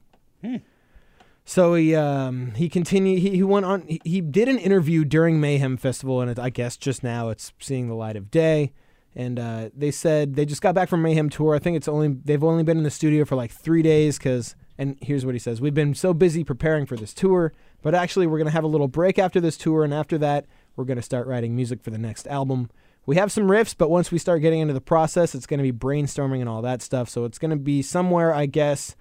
[1.45, 3.19] So he um, he continued.
[3.19, 3.83] He, he went on.
[3.83, 7.53] He, he did an interview during Mayhem Festival, and it, I guess just now it's
[7.59, 8.73] seeing the light of day.
[9.17, 11.57] And uh, they said they just got back from Mayhem tour.
[11.57, 14.19] I think it's only they've only been in the studio for like three days.
[14.19, 17.95] Cause and here's what he says: We've been so busy preparing for this tour, but
[17.97, 21.03] actually we're gonna have a little break after this tour, and after that we're gonna
[21.03, 22.71] start writing music for the next album.
[23.07, 25.73] We have some riffs, but once we start getting into the process, it's gonna be
[25.73, 27.09] brainstorming and all that stuff.
[27.09, 28.95] So it's gonna be somewhere, I guess,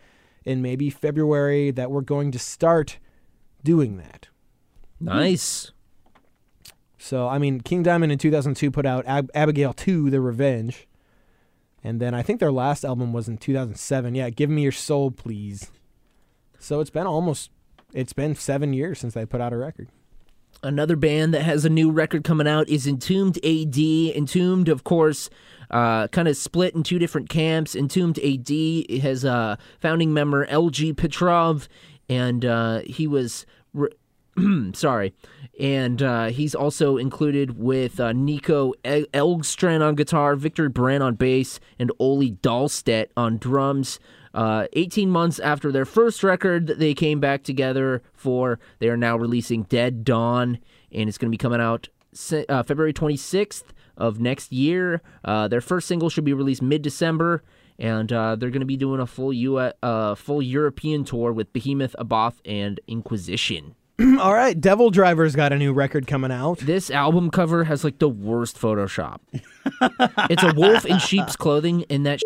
[0.50, 2.98] in maybe February that we're going to start
[3.64, 4.30] doing that.
[5.00, 5.72] Nice.
[6.98, 10.88] So, I mean, King Diamond in 2002 put out Ab- Abigail 2, The Revenge.
[11.84, 14.16] And then I think their last album was in 2007.
[14.16, 15.70] Yeah, Give Me Your Soul, Please.
[16.58, 17.52] So it's been almost,
[17.94, 19.88] it's been seven years since they put out a record.
[20.62, 23.78] Another band that has a new record coming out is Entombed AD.
[23.78, 25.30] Entombed, of course,
[25.72, 27.76] uh, kind of split in two different camps.
[27.76, 31.70] Entombed AD has a founding member LG Petrov,
[32.10, 33.46] and uh, he was.
[33.74, 33.90] Re-
[34.74, 35.14] sorry.
[35.60, 41.16] And uh, he's also included with uh, Nico El- Elgstrand on guitar, Victor Brandt on
[41.16, 44.00] bass, and Oli Dahlstedt on drums.
[44.34, 48.60] Uh, 18 months after their first record, they came back together for.
[48.80, 50.60] They are now releasing Dead Dawn,
[50.92, 51.90] and it's going to be coming out
[52.50, 53.64] uh, February 26th
[53.98, 55.02] of next year.
[55.24, 57.44] Uh, their first single should be released mid December,
[57.78, 61.52] and uh, they're going to be doing a full U- uh, full European tour with
[61.54, 63.76] Behemoth, Abbath, and Inquisition.
[64.20, 66.60] All right, Devil Driver's got a new record coming out.
[66.60, 69.20] This album cover has like the worst Photoshop.
[70.30, 72.22] it's a wolf in sheep's clothing, and that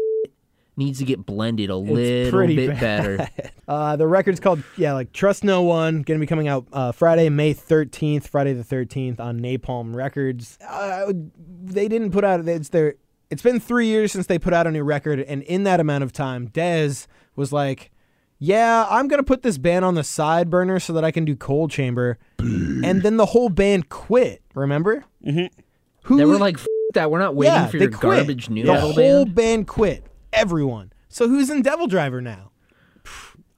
[0.76, 2.80] needs to get blended a little bit bad.
[2.80, 3.30] better.
[3.66, 6.02] Uh, the record's called, yeah, like Trust No One.
[6.02, 10.58] Going to be coming out uh, Friday, May 13th, Friday the 13th on Napalm Records.
[10.68, 11.14] Uh,
[11.64, 12.96] they didn't put out, it's their,
[13.30, 15.22] it's been three years since they put out a new record.
[15.22, 17.08] And in that amount of time, Dez
[17.38, 17.90] was like,
[18.38, 21.24] yeah, I'm going to put this band on the side burner so that I can
[21.24, 22.20] do Coal Chamber.
[22.40, 25.06] and then the whole band quit, remember?
[25.26, 25.46] Mm-hmm.
[26.04, 27.12] Who, they were like, F- that.
[27.12, 28.02] We're not waiting yeah, for your quit.
[28.02, 29.36] garbage new the whole band.
[29.36, 30.06] band quit.
[30.34, 30.92] Everyone.
[31.10, 32.52] So who's in Devil Driver now?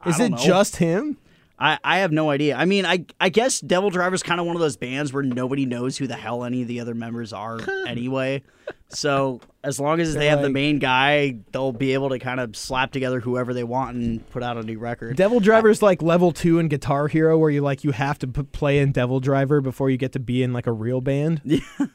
[0.05, 0.37] Is it know.
[0.37, 1.17] just him?
[1.57, 2.55] I, I have no idea.
[2.57, 5.65] I mean, I I guess Devil Driver's kind of one of those bands where nobody
[5.65, 8.43] knows who the hell any of the other members are anyway.
[8.89, 12.55] So as long as they have the main guy, they'll be able to kind of
[12.55, 15.15] slap together whoever they want and put out a new record.
[15.15, 18.43] Devil Driver's like level two in Guitar Hero, where you like you have to p-
[18.43, 21.41] play in Devil Driver before you get to be in like a real band.
[21.45, 21.59] Yeah.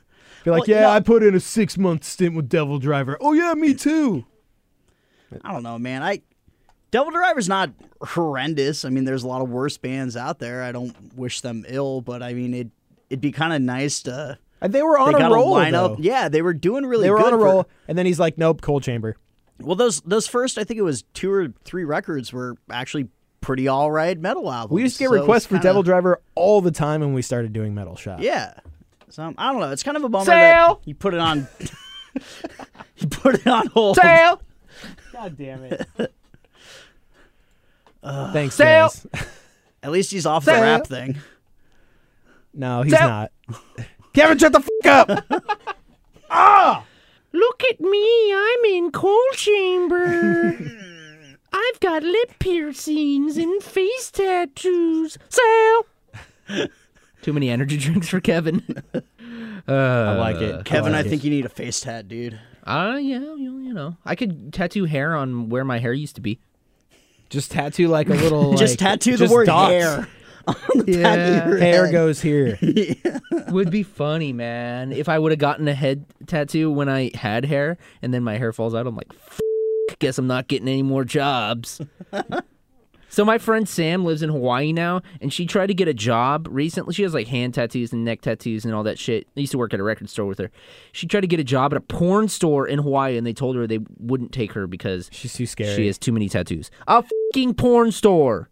[0.42, 3.18] Be like, Well, yeah, know- I put in a six month stint with Devil Driver.
[3.20, 4.24] Oh yeah, me too.
[5.44, 6.02] I don't know, man.
[6.02, 6.22] I
[6.90, 7.70] Devil Driver's not
[8.02, 8.84] horrendous.
[8.84, 10.62] I mean, there's a lot of worse bands out there.
[10.62, 12.68] I don't wish them ill, but I mean, it
[13.08, 15.56] it'd be kind of nice to Uh, They were on they a roll.
[15.56, 15.72] a lineup.
[15.72, 15.96] though.
[16.00, 18.36] Yeah, they were doing really they were on a for- roll, and then he's like,
[18.38, 19.16] "Nope, Coal Chamber."
[19.60, 23.08] Well, those those first, I think it was two or three records were actually
[23.40, 24.74] pretty all right metal albums.
[24.74, 27.22] We used to get So requests for kinda- Devil Driver all the time when we
[27.22, 28.20] started doing Metal Shop.
[28.20, 28.52] Yeah.
[29.10, 29.70] So I don't know.
[29.70, 30.74] It's kind of a bummer Sale!
[30.74, 31.46] that you put it on.
[32.96, 33.96] you put it on hold.
[33.96, 34.40] Sale!
[35.20, 35.87] God damn it.
[38.02, 38.88] Thanks, Sale.
[38.88, 39.06] guys.
[39.83, 40.62] At least he's off the Sale!
[40.62, 41.18] rap thing.
[42.54, 43.09] No, he's Sale.
[43.09, 43.33] not.
[44.14, 45.44] Kevin, shut the fuck up.
[46.30, 46.85] Ah!
[47.33, 50.56] Look at me, I'm in Coal Chamber.
[51.52, 55.18] I've got lip piercings and face tattoos.
[55.28, 56.68] Sale!
[57.20, 58.62] Too many energy drinks for Kevin.
[59.68, 60.54] I like it.
[60.54, 61.11] Uh, Kevin, I, like it.
[61.11, 62.40] think you need a face tat, dude.
[62.64, 63.96] Uh, yeah, you, you know.
[64.05, 66.38] I could tattoo hair on where my hair used to be.
[67.31, 68.55] just tattoo like a little.
[68.57, 69.70] Just like, tattoo the just word dots.
[69.73, 70.09] hair
[70.46, 71.92] on the back of your Hair head.
[71.92, 72.59] goes here.
[73.49, 74.92] Would be funny, man.
[74.92, 78.37] If I would have gotten a head tattoo when I had hair and then my
[78.38, 79.40] hair falls out, I'm like, F-
[79.99, 81.81] guess I'm not getting any more jobs.
[83.11, 86.49] so my friend Sam lives in Hawaii now, and she tried to get a job
[86.51, 86.94] recently.
[86.94, 89.27] She has like hand tattoos and neck tattoos and all that shit.
[89.37, 90.51] I used to work at a record store with her.
[90.92, 93.57] She tried to get a job at a porn store in Hawaii, and they told
[93.57, 95.75] her they wouldn't take her because She's too scary.
[95.77, 96.70] she has too many tattoos.
[96.88, 97.03] A
[97.35, 98.49] fucking porn store.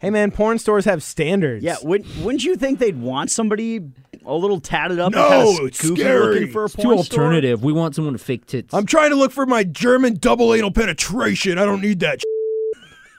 [0.00, 1.62] Hey man, porn stores have standards.
[1.62, 3.80] Yeah, wouldn't, wouldn't you think they'd want somebody
[4.26, 6.34] a little tatted up No, and kind of it's goofy scary.
[6.40, 7.20] looking for a It's too porn store?
[7.22, 7.62] alternative.
[7.62, 8.74] We want someone with fake tits.
[8.74, 11.56] I'm trying to look for my German double anal penetration.
[11.56, 12.20] I don't need that.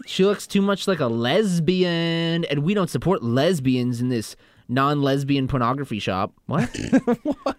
[0.05, 4.35] She looks too much like a lesbian, and we don't support lesbians in this
[4.67, 6.33] non-lesbian pornography shop.
[6.45, 6.69] What?
[7.43, 7.57] What?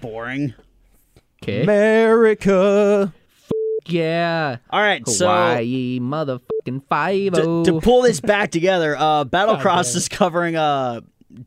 [0.00, 0.54] Boring.
[1.42, 1.62] Okay.
[1.62, 3.12] America.
[3.86, 4.56] Yeah.
[4.70, 10.08] All right, so Hawaii, motherfucking five to, to pull this back together, uh, Battlecross is
[10.08, 11.00] covering uh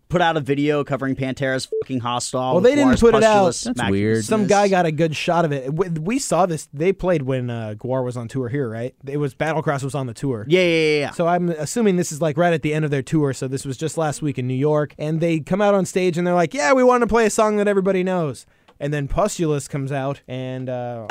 [0.10, 2.54] put out a video covering Pantera's fucking hostile.
[2.54, 3.46] Well, they didn't put it out.
[3.46, 4.24] That's Mac weird.
[4.26, 5.74] Some guy got a good shot of it.
[5.74, 6.68] We, we saw this.
[6.74, 8.96] They played when uh, Gwar was on tour here, right?
[9.06, 10.46] It was Battlecross was on the tour.
[10.48, 11.12] Yeah, yeah, yeah, yeah.
[11.12, 13.34] So I'm assuming this is like right at the end of their tour.
[13.34, 16.18] So this was just last week in New York, and they come out on stage
[16.18, 18.46] and they're like, "Yeah, we want to play a song that everybody knows."
[18.80, 21.08] And then Pustulus comes out and uh,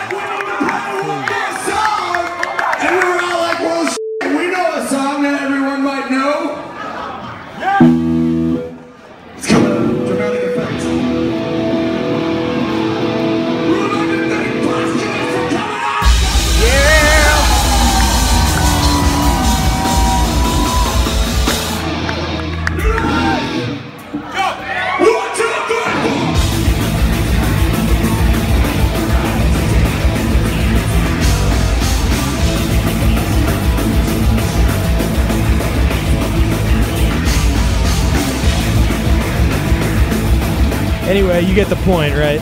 [41.10, 42.40] anyway, you get the point, right?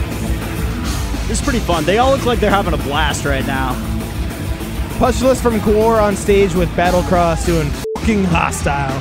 [1.27, 1.85] This is pretty fun.
[1.85, 3.75] They all look like they're having a blast right now.
[4.99, 8.95] Pustulus from Gwar on stage with Battlecross doing fucking hostile.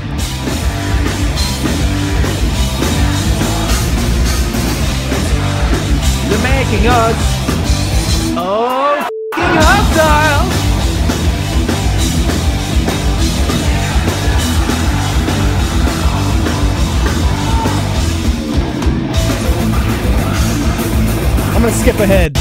[6.30, 7.16] You're making us
[8.38, 10.57] oh fucking hostile.
[21.68, 22.38] I'm gonna skip ahead.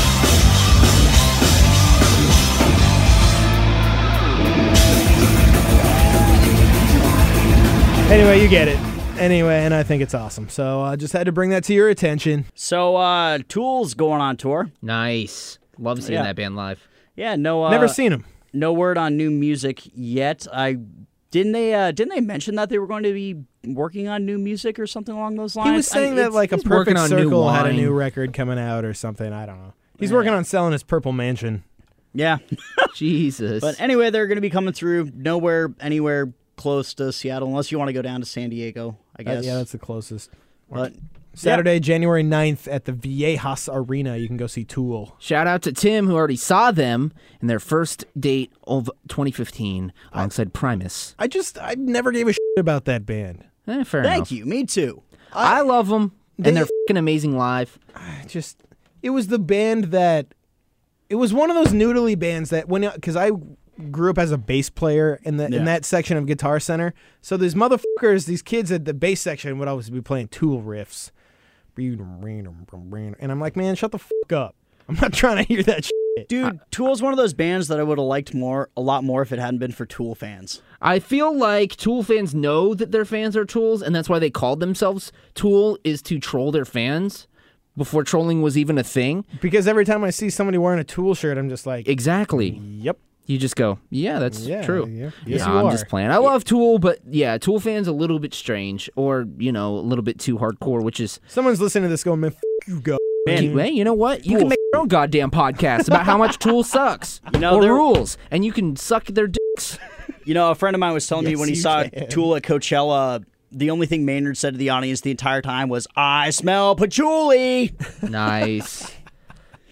[8.09, 8.79] Anyway, you get it.
[9.19, 10.49] Anyway, and I think it's awesome.
[10.49, 12.45] So I just had to bring that to your attention.
[12.55, 14.71] So uh Tool's going on tour.
[14.81, 15.59] Nice.
[15.77, 16.23] Love seeing Yeah.
[16.23, 16.87] that band live.
[17.17, 18.25] Yeah, no uh, Never seen him.
[18.53, 20.47] no word on new music yet.
[20.53, 20.77] I
[21.31, 24.39] didn't they uh didn't they mention that they were going to be working on new
[24.39, 25.71] music or something along those lines?
[25.71, 28.59] He was I- saying that like a perfect on circle had a new record coming
[28.59, 29.33] out or something.
[29.33, 29.73] I don't know.
[29.99, 31.65] He's working on selling his Purple Mansion.
[32.15, 32.39] yeah.
[32.95, 33.61] Jesus.
[33.61, 37.79] But anyway, they're going to be coming through nowhere anywhere close to Seattle unless you
[37.79, 39.45] want to go down to San Diego, I Uh, guess.
[39.45, 40.31] yeah, that's the closest.
[40.71, 40.93] But
[41.35, 44.17] Saturday, January 9th at the Viejas Arena.
[44.17, 45.17] You can go see Tool.
[45.19, 50.55] Shout out to Tim, who already saw them in their first date of 2015 alongside
[50.55, 51.15] Primus.
[51.19, 53.45] I just, I never gave a shit about that band.
[53.69, 54.33] Eh, fair thank enough.
[54.33, 54.47] you.
[54.47, 55.03] Me too.
[55.33, 57.79] I love them, They- and they're fucking amazing live.
[57.95, 58.63] I just,
[59.03, 60.29] it was the band that,
[61.11, 63.31] it was one of those noodly bands that when, because I
[63.91, 65.59] grew up as a bass player in the Yeah.
[65.59, 66.95] in that section of Guitar Center.
[67.21, 71.11] So these motherfuckers, these kids at the bass section would always be playing Tool riffs.
[71.79, 74.55] And I'm like, man, shut the fuck up.
[74.89, 76.29] I'm not trying to hear that shit.
[76.29, 79.21] Dude, Tool's one of those bands that I would have liked more a lot more
[79.21, 80.63] if it hadn't been for Tool fans.
[80.81, 84.31] I feel like Tool fans know that their fans are Tools, and that's why they
[84.31, 87.27] called themselves Tool is to troll their fans.
[87.79, 89.27] before trolling was even a thing.
[89.43, 92.53] Because every time I see somebody wearing a Tool shirt, I'm just like, Exactly.
[92.79, 92.97] yep.
[93.27, 94.87] You just go, yeah, that's Yeah, true.
[94.87, 95.11] yeah.
[95.27, 95.71] Yes, Nah, you I'm are.
[95.73, 96.11] just playing.
[96.11, 99.81] I love Tool, but yeah, Tool fans a little bit strange, or you know, a
[99.81, 102.97] little bit too hardcore, which is Someone's listening to this going, man, f- you go.
[103.27, 104.25] Man, hey, you know what?
[104.25, 107.63] You can make your own goddamn podcast about how much Tool sucks You know, or
[107.63, 109.79] there- rules, and you can suck their dicks.
[110.25, 112.09] You know, a friend of mine was telling me when he saw can.
[112.09, 115.89] Tool at Coachella, the only thing Maynard said to the audience the entire time was,
[115.97, 117.73] I smell patchouli.
[118.03, 118.93] nice.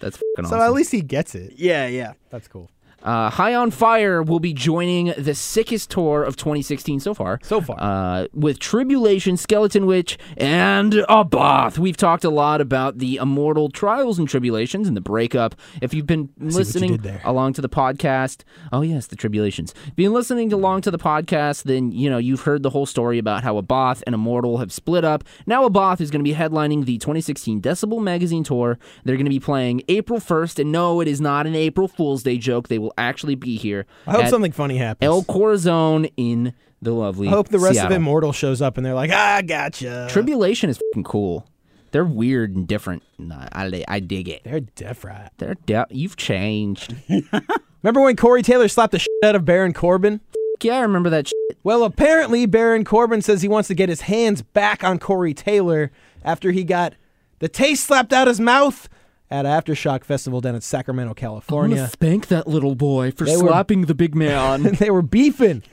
[0.01, 0.45] That's fucking awesome.
[0.45, 0.61] So awesome.
[0.61, 1.53] at least he gets it.
[1.55, 2.13] yeah, yeah.
[2.29, 2.69] That's cool.
[3.03, 7.39] Uh, High on Fire will be joining the sickest tour of 2016 so far.
[7.43, 7.77] So far.
[7.79, 11.77] Uh, with Tribulation, Skeleton Witch, and Abbath.
[11.77, 15.55] We've talked a lot about the immortal trials and tribulations and the breakup.
[15.81, 17.21] If you've been you listening there.
[17.23, 19.71] along to the podcast, oh yes, the tribulations.
[19.71, 22.85] If you've been listening along to the podcast, then you know you've heard the whole
[22.87, 25.23] story about how Abbath and Immortal have split up.
[25.45, 28.79] Now Abbath is going to be headlining the 2016 Decibel Magazine tour.
[29.03, 32.23] They're going to be playing April 1st, and no, it is not an April Fool's
[32.23, 32.67] Day joke.
[32.67, 33.85] They will actually be here.
[34.07, 35.05] I hope something funny happens.
[35.07, 37.27] El Corazon in the lovely.
[37.27, 37.91] I hope the rest Seattle.
[37.93, 40.07] of Immortal shows up and they're like, ah, gotcha.
[40.09, 41.47] Tribulation is fucking cool.
[41.91, 43.03] They're weird and different.
[43.17, 44.43] Nah, I, I dig it.
[44.43, 45.31] They're rat.
[45.37, 46.95] They're de- you've changed.
[47.83, 50.19] Remember when Corey Taylor slapped the shit out of Baron Corbin?
[50.61, 51.27] yeah, I remember that.
[51.27, 51.57] Shit.
[51.63, 55.91] Well, apparently Baron Corbin says he wants to get his hands back on Corey Taylor
[56.23, 56.95] after he got
[57.39, 58.89] the taste slapped out his mouth
[59.31, 61.87] at Aftershock Festival down in Sacramento, California.
[61.87, 64.63] spank that little boy for They were- slapping the big man.
[64.79, 65.63] They were beefing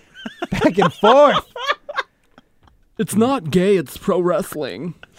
[0.51, 1.45] back and forth.
[2.99, 3.77] it's not gay.
[3.77, 4.95] It's pro wrestling.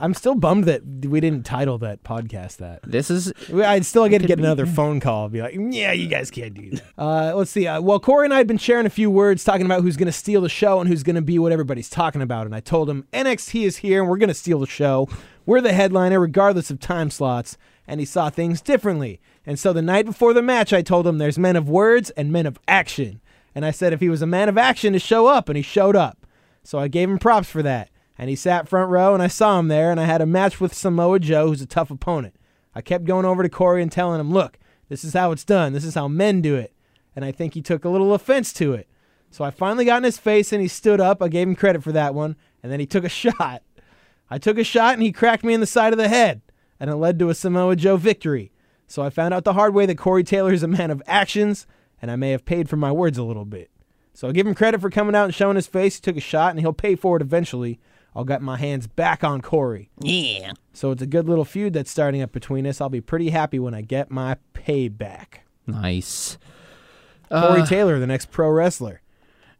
[0.00, 2.80] I'm still bummed that we didn't title that podcast that.
[2.84, 5.28] This is I'd still get to get another phone call.
[5.28, 6.82] Be like, yeah, you guys can't do that.
[6.96, 7.66] Uh, let's see.
[7.66, 10.06] Uh, well, Corey and I had been sharing a few words talking about who's going
[10.06, 12.46] to steal the show and who's going to be what everybody's talking about.
[12.46, 15.08] And I told him NXT is here and we're going to steal the show.
[15.48, 17.56] We're the headliner, regardless of time slots.
[17.86, 19.18] And he saw things differently.
[19.46, 22.30] And so the night before the match, I told him there's men of words and
[22.30, 23.22] men of action.
[23.54, 25.62] And I said if he was a man of action to show up, and he
[25.62, 26.26] showed up.
[26.64, 27.88] So I gave him props for that.
[28.18, 30.60] And he sat front row, and I saw him there, and I had a match
[30.60, 32.36] with Samoa Joe, who's a tough opponent.
[32.74, 34.58] I kept going over to Corey and telling him, look,
[34.90, 35.72] this is how it's done.
[35.72, 36.74] This is how men do it.
[37.16, 38.86] And I think he took a little offense to it.
[39.30, 41.22] So I finally got in his face, and he stood up.
[41.22, 42.36] I gave him credit for that one.
[42.62, 43.62] And then he took a shot.
[44.30, 46.42] I took a shot, and he cracked me in the side of the head.
[46.80, 48.52] And it led to a Samoa Joe victory.
[48.86, 51.66] So I found out the hard way that Corey Taylor is a man of actions,
[52.00, 53.70] and I may have paid for my words a little bit.
[54.14, 55.96] So I give him credit for coming out and showing his face.
[55.96, 57.78] He took a shot, and he'll pay for it eventually.
[58.14, 59.90] I'll get my hands back on Corey.
[60.00, 60.52] yeah.
[60.72, 62.80] So it's a good little feud that's starting up between us.
[62.80, 65.40] I'll be pretty happy when I get my payback.
[65.66, 66.38] Nice.
[67.30, 69.02] Corey uh, Taylor, the next pro wrestler.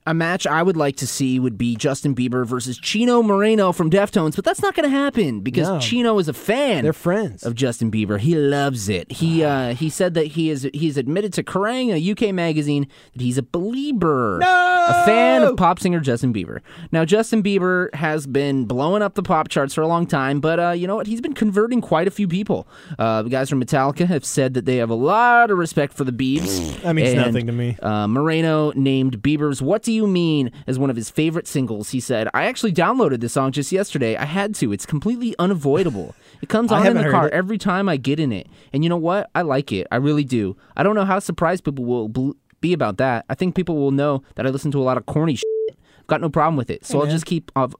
[0.08, 3.90] A match I would like to see would be Justin Bieber versus Chino Moreno from
[3.90, 5.78] Deftones, but that's not going to happen because No.
[5.80, 6.82] Chino is a fan.
[6.82, 7.44] They're friends.
[7.44, 8.18] of Justin Bieber.
[8.18, 9.12] He loves it.
[9.12, 13.22] He uh, he said that he is he's admitted to Kerrang, a UK magazine, that
[13.22, 16.60] he's a believer, a fan of pop singer Justin Bieber.
[16.90, 20.58] Now Justin Bieber has been blowing up the pop charts for a long time, but
[20.58, 21.06] uh, you know what?
[21.06, 22.66] He's been converting quite a few people.
[22.98, 26.04] Uh, the guys from Metallica have said that they have a lot of respect for
[26.04, 26.80] the Biebs.
[26.82, 27.76] That means And, nothing to me.
[27.82, 31.90] Uh, Moreno named Bieber's "What Do You Mean" as one of his favorite singles.
[31.90, 34.16] He said, "I actually downloaded this song just yesterday.
[34.16, 34.72] I had to.
[34.72, 36.14] It's completely unavoidable.
[36.42, 37.34] It comes on in the car it.
[37.34, 38.46] every time I get in it.
[38.72, 39.30] And you know what?
[39.34, 39.86] I like it.
[39.90, 40.56] I really do.
[40.76, 43.24] I don't know how surprised people will bl- be about that.
[43.28, 45.78] I think people will know that I listen to a lot of corny shit.
[46.06, 46.84] Got no problem with it.
[46.84, 47.14] So I'll man.
[47.14, 47.74] just keep of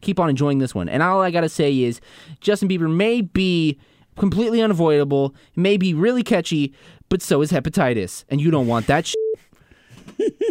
[0.00, 0.88] keep on enjoying this one.
[0.88, 2.00] And all I gotta say is,
[2.40, 3.78] Justin Bieber may be
[4.16, 6.72] completely unavoidable, may be really catchy,
[7.08, 9.06] but so is hepatitis, and you don't want that.
[9.06, 9.19] Shit.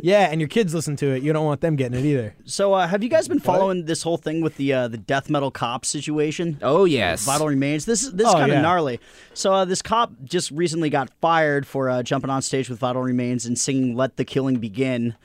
[0.02, 1.24] Yeah, and your kids listen to it.
[1.24, 2.36] You don't want them getting it either.
[2.46, 5.30] So, uh, have you guys been following this whole thing with the uh, the death
[5.30, 6.58] metal cop situation?
[6.62, 7.26] Oh yes.
[7.26, 7.86] Vital remains.
[7.86, 8.62] This is this Oh, kind of yeah.
[8.62, 9.00] gnarly.
[9.34, 13.02] So uh, this cop just recently got fired for uh, jumping on stage with Vital
[13.02, 15.16] Remains and singing "Let the Killing Begin."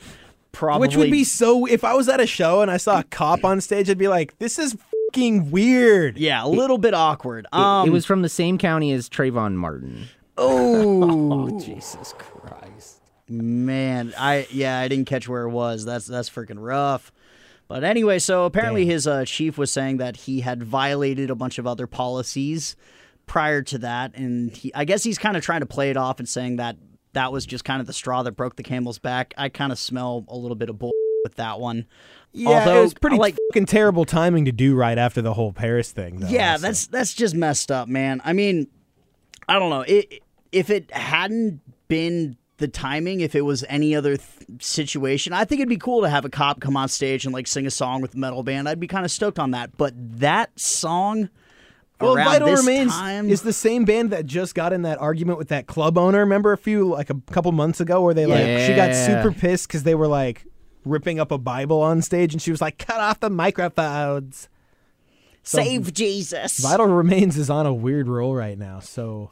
[0.52, 1.66] Probably, Which would be so.
[1.66, 4.06] If I was at a show and I saw a cop on stage, I'd be
[4.08, 4.76] like, "This is
[5.10, 7.46] fucking weird." yeah, a little bit awkward.
[7.52, 10.06] It- Um, it was from the same county as Trayvon Martin.
[10.38, 12.33] Oh, Jesus Christ!
[13.28, 15.84] Man, I yeah, I didn't catch where it was.
[15.84, 17.10] That's that's freaking rough.
[17.66, 21.58] But anyway, so apparently his uh, chief was saying that he had violated a bunch
[21.58, 22.76] of other policies
[23.26, 26.18] prior to that, and he, I guess he's kind of trying to play it off
[26.18, 26.76] and saying that
[27.14, 29.32] that was just kind of the straw that broke the camel's back.
[29.38, 31.86] I kind of smell a little bit of bull with that one.
[32.32, 35.52] Yeah, Although, it was pretty like- fucking terrible timing to do right after the whole
[35.54, 36.18] Paris thing.
[36.20, 36.68] Though, Yeah, honestly.
[36.68, 38.20] that's that's just messed up, man.
[38.26, 38.66] I mean,
[39.48, 39.82] I don't know.
[39.82, 40.20] It,
[40.52, 45.60] if it hadn't been the timing, if it was any other th- situation, I think
[45.60, 48.00] it'd be cool to have a cop come on stage and like sing a song
[48.00, 48.68] with a metal band.
[48.68, 49.76] I'd be kind of stoked on that.
[49.76, 51.30] But that song,
[52.00, 53.28] Well, Vital Remains time.
[53.28, 56.20] is the same band that just got in that argument with that club owner.
[56.20, 59.66] Remember a few like a couple months ago where they like she got super pissed
[59.68, 60.44] because they were like
[60.84, 64.48] ripping up a Bible on stage, and she was like, "Cut off the microphones."
[65.42, 66.58] Save Jesus.
[66.60, 68.80] Vital Remains is on a weird roll right now.
[68.80, 69.30] So,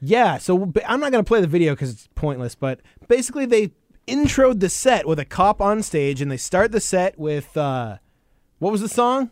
[0.00, 0.38] yeah.
[0.38, 2.54] So I'm not gonna play the video because it's pointless.
[2.54, 3.72] But basically, they
[4.06, 7.98] introed the set with a cop on stage, and they start the set with uh,
[8.58, 9.30] what was the song?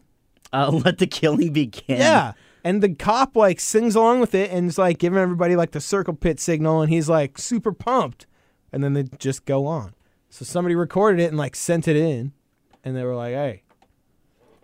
[0.53, 1.99] Uh, let the killing begin.
[1.99, 2.33] Yeah.
[2.63, 5.81] And the cop like sings along with it and is like giving everybody like the
[5.81, 8.27] circle pit signal and he's like super pumped.
[8.73, 9.95] And then they just go on.
[10.31, 12.33] So somebody recorded it and like sent it in
[12.83, 13.63] and they were like, "Hey,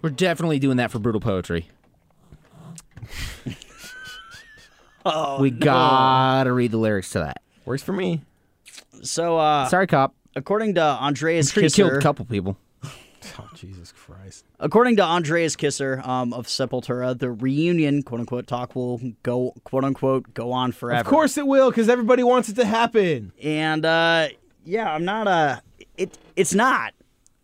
[0.01, 1.69] We're definitely doing that for brutal poetry.
[5.05, 7.43] Oh, we gotta read the lyrics to that.
[7.65, 8.21] works for me."
[9.03, 10.15] So, uh, Sorry, cop.
[10.37, 12.57] according to Andreas Sure, you killed a couple people.
[13.39, 14.47] Oh, Jesus Christ.
[14.59, 19.85] according to Andreas Kisser um, of Sepultura, the reunion "quote unquote" talk will go "quote
[19.85, 21.01] unquote" go on forever.
[21.01, 23.33] Of course it will cuz everybody wants it to happen.
[23.43, 24.29] And uh,
[24.65, 25.61] yeah, I'm not uh
[25.99, 26.95] It it's not.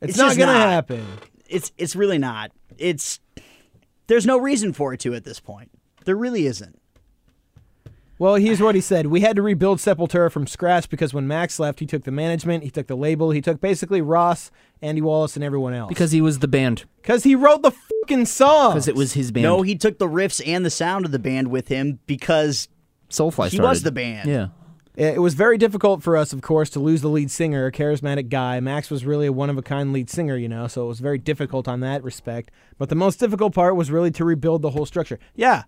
[0.01, 0.69] It's, It's not going to not.
[0.69, 1.07] happen.
[1.47, 2.53] It's it's really not.
[2.79, 3.21] It's
[4.07, 5.71] there's no reason for it to at this point.
[6.07, 6.81] There really isn't.
[8.19, 9.09] Well, here's what he said.
[9.09, 12.64] We had to rebuild Sepultura from scratch because when Max left, he took the management,
[12.64, 14.51] he took the label, he took basically Ross,
[14.81, 15.89] Andy Wallace, and everyone else.
[15.91, 16.85] Because he was the band.
[17.03, 18.73] Cause he wrote the fucking song.
[18.73, 19.43] Because it was his band.
[19.43, 22.69] No, he took the riffs and the sound of the band with him because
[23.11, 23.69] Soulfly he started.
[23.69, 24.31] was the band.
[24.31, 24.49] Yeah.
[24.97, 28.31] It was very difficult for us, of course, to lose the lead singer, a charismatic
[28.31, 28.61] guy.
[28.61, 31.01] Max was really a one of a kind lead singer, you know, so it was
[31.01, 32.51] very difficult on that respect.
[32.79, 35.19] But the most difficult part was really to rebuild the whole structure.
[35.35, 35.64] Yeah,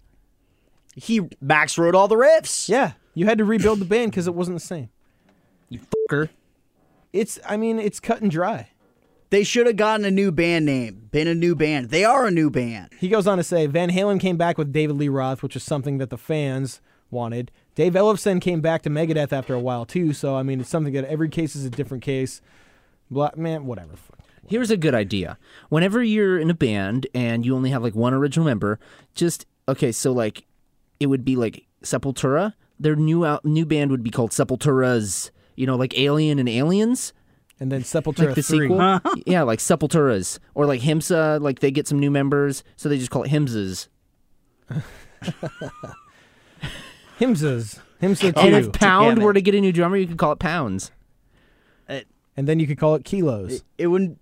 [0.94, 2.68] He Max wrote all the riffs.
[2.68, 4.90] yeah, you had to rebuild the band because it wasn't the same.
[5.68, 5.80] You
[6.10, 6.28] fucker.
[7.12, 8.68] It's, I mean, it's cut and dry.
[9.30, 11.90] They should have gotten a new band name, been a new band.
[11.90, 12.90] They are a new band.
[12.98, 15.62] He goes on to say Van Halen came back with David Lee Roth, which is
[15.62, 16.80] something that the fans
[17.10, 17.50] wanted.
[17.74, 20.94] Dave Ellefson came back to Megadeth after a while too, so I mean, it's something
[20.94, 22.40] that every case is a different case.
[23.10, 23.92] Blah, man, whatever.
[24.46, 25.36] Here's a good idea.
[25.68, 28.78] Whenever you're in a band and you only have like one original member,
[29.14, 29.92] just okay.
[29.92, 30.46] So like,
[31.00, 32.54] it would be like Sepultura.
[32.80, 35.30] Their new out, new band would be called Sepulturas.
[35.56, 37.12] You know, like Alien and Aliens,
[37.58, 38.68] And then Sepultura like the 3.
[38.68, 39.00] sequel.
[39.26, 41.40] yeah, like Sepulturas or like Himsa.
[41.40, 43.88] Like they get some new members, so they just call it Himsas.
[47.18, 47.80] Himsas.
[48.00, 48.40] Himsa 2.
[48.40, 49.24] And if Pound damn it.
[49.24, 50.92] were to get a new drummer, you could call it Pounds.
[51.88, 53.64] and then you could call it kilos.
[53.76, 54.20] It wouldn't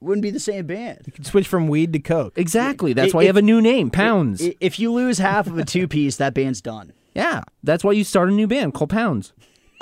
[0.00, 1.00] wouldn't be the same band.
[1.06, 2.32] You could switch from weed to coke.
[2.36, 2.92] Exactly.
[2.92, 4.42] That's I- why you have a new name, Pounds.
[4.42, 6.92] I- If you lose half of a two piece, that band's done.
[7.14, 9.32] yeah, that's why you start a new band called Pounds.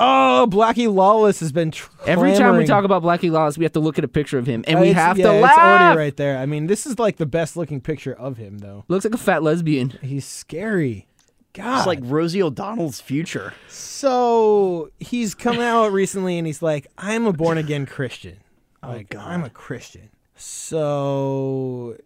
[0.00, 3.72] Oh, Blackie Lawless has been tr- Every time we talk about Blackie Lawless, we have
[3.72, 5.42] to look at a picture of him, and Uh, we it's- have yeah, to It's
[5.42, 5.58] laugh.
[5.58, 6.38] already right there.
[6.38, 8.84] I mean, this is like the best looking picture of him, though.
[8.86, 9.94] Looks like a fat lesbian.
[10.00, 11.06] He's scary.
[11.52, 11.78] God.
[11.78, 13.54] It's like Rosie O'Donnell's future.
[13.68, 18.36] so he's come out recently and he's like, I'm a born again Christian.
[18.82, 20.10] Oh, Like, I'm a Christian.
[20.36, 21.96] So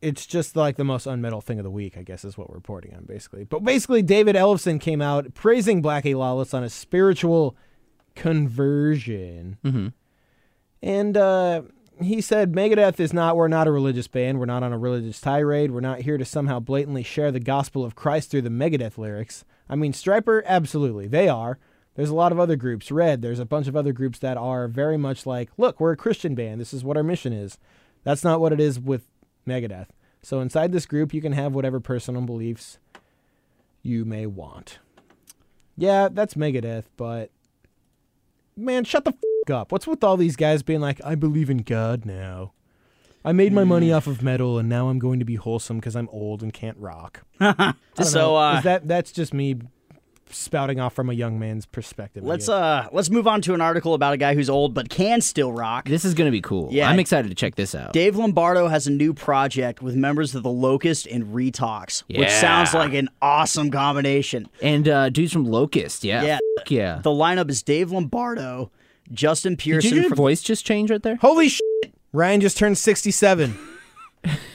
[0.00, 2.56] it's just like the most unmetal thing of the week, I guess, is what we're
[2.56, 3.44] reporting on, basically.
[3.44, 7.56] But basically, David Ellefson came out praising Blackie Lawless on a spiritual
[8.16, 9.58] conversion.
[9.64, 9.88] Mm-hmm.
[10.82, 11.62] And uh,
[12.00, 14.40] he said, Megadeth is not, we're not a religious band.
[14.40, 15.70] We're not on a religious tirade.
[15.70, 19.44] We're not here to somehow blatantly share the gospel of Christ through the Megadeth lyrics.
[19.68, 21.06] I mean, Stryper, absolutely.
[21.06, 21.58] They are.
[21.94, 22.90] There's a lot of other groups.
[22.90, 25.96] Red, there's a bunch of other groups that are very much like, look, we're a
[25.96, 26.60] Christian band.
[26.60, 27.58] This is what our mission is.
[28.04, 29.02] That's not what it is with
[29.46, 29.88] Megadeth.
[30.22, 32.78] So inside this group, you can have whatever personal beliefs
[33.82, 34.78] you may want.
[35.76, 37.30] Yeah, that's Megadeth, but
[38.56, 39.72] man, shut the f- up.
[39.72, 42.52] What's with all these guys being like, I believe in God now?
[43.24, 45.94] I made my money off of metal, and now I'm going to be wholesome because
[45.96, 47.22] I'm old and can't rock.
[48.02, 49.56] So uh, Is that that's just me
[50.34, 52.24] spouting off from a young man's perspective.
[52.24, 55.20] Let's uh let's move on to an article about a guy who's old but can
[55.20, 55.88] still rock.
[55.88, 56.68] This is going to be cool.
[56.72, 56.88] Yeah.
[56.88, 57.92] I'm excited to check this out.
[57.92, 62.74] Dave Lombardo has a new project with members of the Locust and Retox, which sounds
[62.74, 64.48] like an awesome combination.
[64.62, 66.22] and uh, dudes from Locust, yeah.
[66.22, 66.38] Yeah.
[66.58, 67.00] Fuck yeah.
[67.02, 68.70] The lineup is Dave Lombardo,
[69.12, 69.90] Justin Pearson.
[69.90, 71.16] Did Pearson your from voice just change right there?
[71.16, 71.62] Holy shit!
[72.12, 73.58] Ryan just turned 67.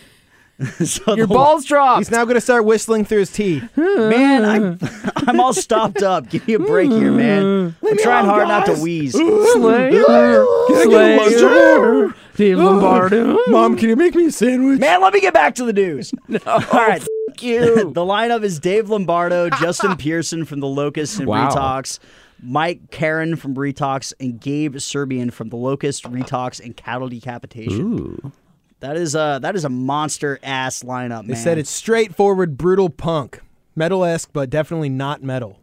[0.83, 1.99] so Your the- balls dropped.
[1.99, 3.63] He's now going to start whistling through his teeth.
[3.77, 4.79] Man, I'm
[5.27, 6.29] I'm all stopped up.
[6.29, 7.71] Give me a break here, man.
[7.79, 7.85] Hmm.
[7.87, 9.11] I'm trying hard not to wheeze.
[9.13, 10.45] Slayer.
[10.83, 12.13] Slayer.
[12.35, 13.37] Dave Lombardo.
[13.47, 14.79] Mom, can you make me a sandwich?
[14.79, 16.13] Man, let me get back to the news.
[16.45, 17.01] Oh, all right.
[17.29, 17.91] Thank you.
[17.91, 21.49] the lineup is Dave Lombardo, Justin Pearson from the Locust and Wow.
[21.49, 21.99] Retox,
[22.41, 27.81] Mike Crain from Retox, and Gabe Serbian from the Locust, Retox, and Cattle Decapitation.
[27.81, 28.31] Ooh.
[28.79, 31.37] That is uh that is a monster ass lineup, They man.
[31.43, 33.39] said it's straightforward, brutal punk,
[33.75, 35.59] metal esque, but definitely not metal.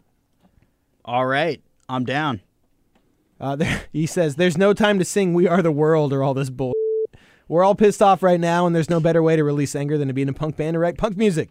[1.05, 1.61] all right.
[1.89, 2.41] I'm down.
[3.41, 6.33] Uh, there, he says, "There's no time to sing "We Are the World" or all
[6.35, 6.73] this bull.
[7.49, 10.09] We're all pissed off right now, and there's no better way to release anger than
[10.09, 11.51] to be in a punk band and write punk music."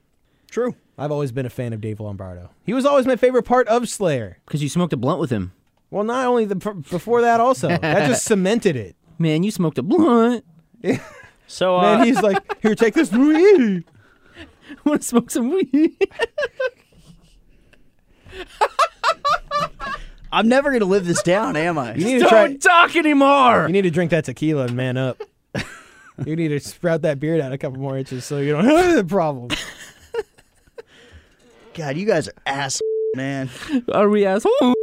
[0.49, 0.75] True.
[0.97, 2.49] I've always been a fan of Dave Lombardo.
[2.65, 4.37] He was always my favorite part of Slayer.
[4.45, 5.51] Because you smoked a blunt with him.
[5.89, 8.95] Well, not only the before that, also that just cemented it.
[9.19, 10.45] Man, you smoked a blunt.
[11.47, 13.85] So uh, Man, he's like, "Here, take this." weed."
[14.85, 15.97] want to smoke some weed?
[20.31, 21.93] I'm never gonna live this down, am I?
[21.93, 22.47] You need to try.
[22.47, 23.67] Don't talk anymore.
[23.67, 25.21] You need to drink that tequila and man up.
[26.25, 28.95] you need to sprout that beard out a couple more inches so you don't have
[28.95, 29.55] the problem.
[31.75, 32.81] God, you guys are ass,
[33.15, 33.49] man.
[33.91, 34.75] Are we assholes?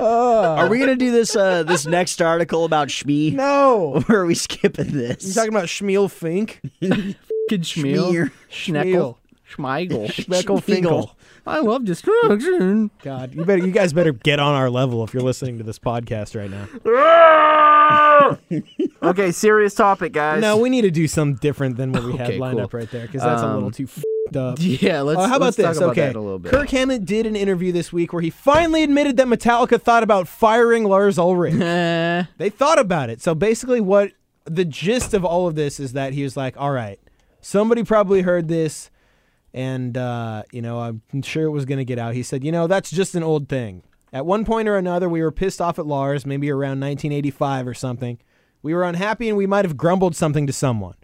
[0.00, 3.32] Are we gonna do this uh this next article about Shmee?
[3.32, 5.26] No, Or are we skipping this?
[5.26, 6.60] you talking about Schmiel Fink?
[6.80, 8.10] Good schmeal.
[8.10, 8.30] Schmear.
[8.50, 9.16] Schneckle.
[9.50, 10.08] Schmeigel.
[10.12, 11.16] Schmeckel Finkel.
[11.46, 12.90] I love destruction.
[13.02, 15.78] God, you better, you guys better get on our level if you're listening to this
[15.78, 16.68] podcast right now.
[19.02, 20.40] okay, serious topic, guys.
[20.40, 22.64] No, we need to do some different than what we had lined cool.
[22.64, 24.58] up right there because that's a little Um, too f***ed up.
[24.60, 25.18] Yeah, let's.
[25.18, 25.66] Oh, how about let's this?
[25.66, 26.52] Talk about okay, that a little bit.
[26.52, 30.28] Kirk Hammett did an interview this week where he finally admitted that Metallica thought about
[30.28, 31.54] firing Lars Ulrich.
[31.60, 33.20] Eh, they thought about it.
[33.22, 34.12] So basically, what
[34.44, 36.98] the gist of all of this is that he was like, "All right,
[37.40, 38.90] somebody probably heard this,
[39.54, 42.52] and uh, you know, I'm sure it was going to get out." He said, "You
[42.52, 43.82] know, that's just an old thing.
[44.12, 47.74] At one point or another, we were pissed off at Lars, maybe around 1985 or
[47.74, 48.18] something.
[48.62, 50.94] We were unhappy, and we might have grumbled something to someone."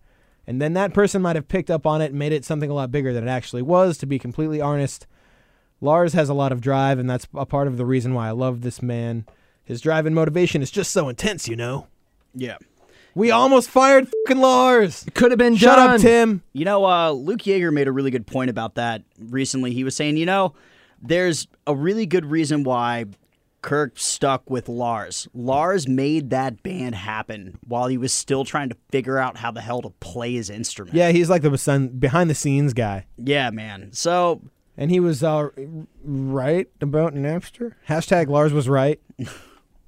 [0.47, 2.75] And then that person might have picked up on it and made it something a
[2.75, 5.07] lot bigger than it actually was, to be completely honest.
[5.81, 8.33] Lars has a lot of drive, and that's a part of the reason why I
[8.33, 9.25] love this man.
[9.65, 11.87] His drive and motivation is just so intense, you know?
[12.35, 12.59] Yeah.
[13.15, 15.05] We almost fired fucking Lars!
[15.07, 15.95] It could have been Shut done.
[15.95, 16.43] up, Tim!
[16.53, 19.73] You know, uh, Luke Yeager made a really good point about that recently.
[19.73, 20.53] He was saying, you know,
[21.01, 23.07] there's a really good reason why
[23.65, 25.27] Kirk stuck with Lars.
[25.33, 29.63] Lars made that band happen while he was still trying to figure out how the
[29.63, 30.95] hell to play his instrument.
[30.95, 33.07] Yeah, he's like the behind the scenes guy.
[33.17, 33.89] Yeah, man.
[33.93, 34.43] So,
[34.77, 35.49] And he was uh,
[36.05, 37.73] right about Napster.
[37.89, 39.01] Hashtag Lars was right.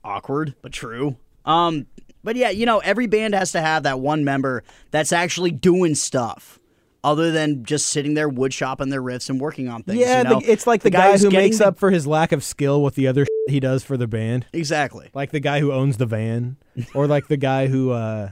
[0.04, 1.16] awkward, but true.
[1.44, 1.86] Um,
[2.24, 5.94] but yeah, you know, every band has to have that one member that's actually doing
[5.94, 6.58] stuff.
[7.06, 10.00] Other than just sitting there wood shopping their riffs and working on things.
[10.00, 10.40] yeah, you know?
[10.40, 12.82] the, it's like the, guy, who's who makes the- up for his lack of skill
[12.82, 14.46] with the other he does for the band.
[14.52, 15.10] Exactly.
[15.14, 16.56] Like the guy who owns the van,
[16.94, 18.30] or like the guy who uh,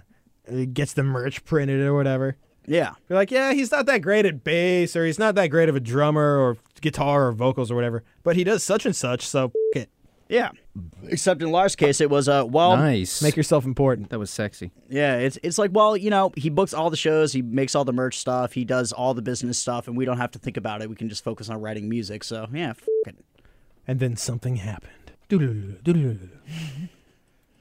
[0.72, 2.36] gets the merch printed or whatever.
[2.66, 2.94] Yeah.
[3.08, 5.76] You're like, yeah, he's not that great at bass, or he's not that great of
[5.76, 8.02] a drummer, or guitar, or vocals, or whatever.
[8.24, 9.44] But he does such and such, so
[9.76, 9.90] f- it.
[10.28, 10.50] Yeah.
[11.08, 13.22] Except in Lars' case, it was uh well, Nice.
[13.22, 14.10] Make yourself important.
[14.10, 14.72] that was sexy.
[14.88, 17.84] yeah, it's it's like well, you know, he books all the shows, he makes all
[17.84, 20.56] the merch stuff, he does all the business stuff, and we don't have to think
[20.56, 20.88] about it.
[20.88, 22.24] We can just focus on writing music.
[22.24, 23.16] So yeah, f- it.
[23.86, 25.12] And then something happened.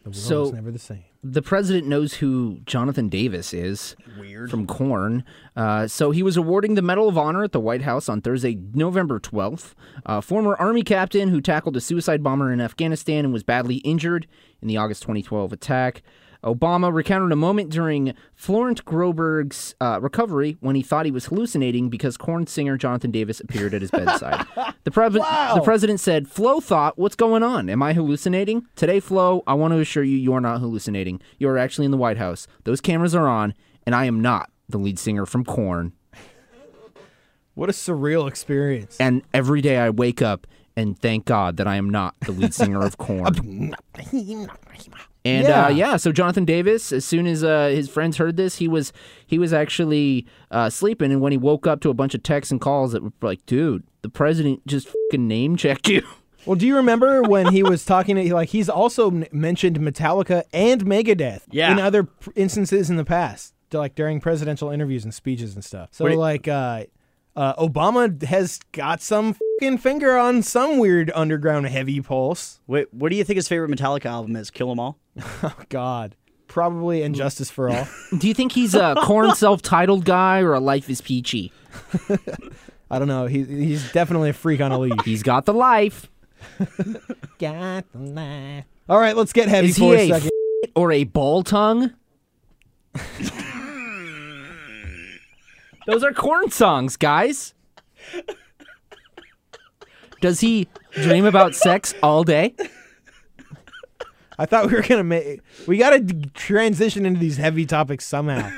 [0.03, 1.03] The world So- was never the same.
[1.25, 3.95] The president knows who Jonathan Davis is.
[4.19, 4.51] Weird.
[4.51, 5.23] From Korn.
[5.55, 8.59] Uh, so he was awarding the Medal of Honor at the White House on Thursday,
[8.73, 9.73] November 12th.
[10.05, 14.27] Uh, former Army captain who tackled a suicide bomber in Afghanistan and was badly injured
[14.61, 16.03] in the August 2012 attack.
[16.43, 21.89] Obama recounted a moment during Florent Groberg's uh, recovery when he thought he was hallucinating
[21.89, 24.45] because Korn singer Jonathan Davis appeared at his bedside.
[24.83, 27.69] the, pre- the president said, Flo thought, What's going on?
[27.69, 28.65] Am I hallucinating?
[28.75, 31.21] Today, Flo, I want to assure you, you are not hallucinating.
[31.37, 32.47] You are actually in the White House.
[32.65, 33.53] Those cameras are on,
[33.85, 35.93] and I am not the lead singer from Korn.
[37.55, 38.97] What a surreal experience.
[38.99, 42.53] And every day I wake up and thank God that I am not the lead
[42.53, 43.75] singer of Korn.
[45.25, 45.65] And Yeah.
[45.65, 48.91] uh, yeah, so Jonathan Davis, as soon as uh, his friends heard this, he was
[49.25, 52.51] he was actually uh, sleeping, and when he woke up to a bunch of texts
[52.51, 56.01] and calls that were like, "Dude, the president just fucking name checked you."
[56.45, 60.83] Well, do you remember when he was talking to like he's also mentioned Metallica and
[60.83, 61.71] Megadeth Yeah.
[61.71, 65.87] in other instances in the past, like during presidential interviews and speeches and stuff.
[65.93, 66.17] So Wait.
[66.17, 66.49] like
[67.35, 72.59] uh, Obama has got some fucking finger on some weird underground heavy pulse.
[72.67, 74.51] Wait, what do you think his favorite Metallica album is?
[74.51, 74.97] Kill 'Em All.
[75.43, 76.15] Oh God,
[76.47, 77.87] probably Injustice for All.
[78.17, 81.51] Do you think he's a Korn self-titled guy or a Life is Peachy?
[82.91, 83.25] I don't know.
[83.25, 85.03] He, he's definitely a freak on a leash.
[85.05, 86.09] He's got the life.
[87.39, 88.65] got the laugh.
[88.87, 90.31] All right, let's get heavy Is for he a a second.
[90.65, 91.91] f- or a ball tongue?
[95.87, 97.53] Those are Korn songs, guys.
[100.21, 102.55] Does he dream about sex all day?
[104.39, 105.41] I thought we were gonna make.
[105.67, 106.01] We got to
[106.33, 108.49] transition into these heavy topics somehow.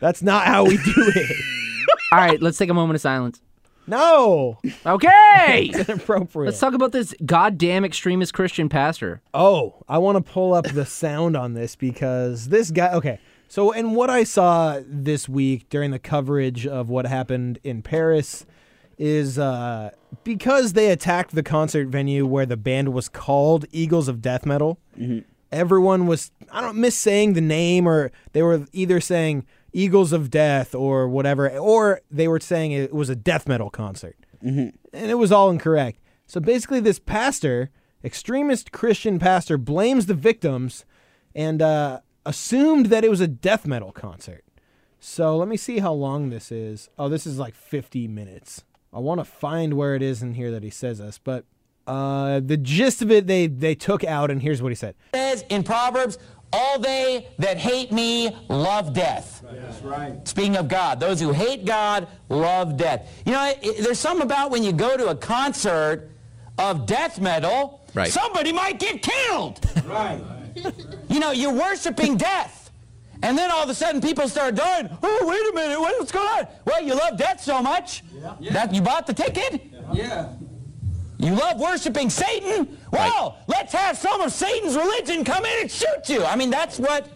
[0.00, 1.36] That's not how we do it.
[2.12, 3.40] All right, let's take a moment of silence.
[3.86, 5.70] No, Okay.
[5.74, 6.46] inappropriate.
[6.52, 9.20] Let's talk about this goddamn extremist Christian pastor.
[9.34, 12.92] Oh, I want to pull up the sound on this because this guy.
[12.94, 13.18] Okay,
[13.50, 18.46] so and what I saw this week during the coverage of what happened in Paris
[18.96, 19.90] is uh,
[20.24, 24.78] because they attacked the concert venue where the band was called Eagles of Death Metal.
[25.50, 30.30] Everyone was I don't miss saying the name or they were either saying Eagles of
[30.30, 34.16] Death or whatever, or they were saying it was a death metal concert
[34.92, 35.98] and it was all incorrect.
[36.26, 37.70] So basically, this pastor,
[38.04, 40.84] extremist Christian pastor, blames the victims
[41.34, 42.00] and uh,
[42.30, 44.44] assumed that it was a death metal concert.
[45.00, 46.88] So let me see how long this is.
[46.98, 48.64] Oh, this is like 50 minutes.
[48.92, 51.44] I want to find where it is in here that he says this, but
[51.86, 54.94] uh, the gist of it they they took out, and here's what he said.
[55.14, 56.18] says in Proverbs,
[56.52, 59.42] all they that hate me love death.
[59.50, 60.26] That's right.
[60.28, 63.08] Speaking of God, those who hate God love death.
[63.24, 66.10] You know, it- there's something about when you go to a concert
[66.58, 68.12] of death metal, Right.
[68.12, 69.60] somebody might get killed.
[69.86, 70.20] Right.
[71.08, 72.70] You know, you're worshiping death.
[73.22, 74.88] And then all of a sudden people start dying.
[75.02, 76.46] Oh, wait a minute, what's going on?
[76.64, 78.02] Well, you love death so much
[78.50, 79.62] that you bought the ticket.
[79.92, 80.32] Yeah.
[81.18, 82.78] You love worshiping Satan?
[82.90, 86.24] Well, let's have some of Satan's religion come in and shoot you.
[86.24, 87.08] I mean, that's what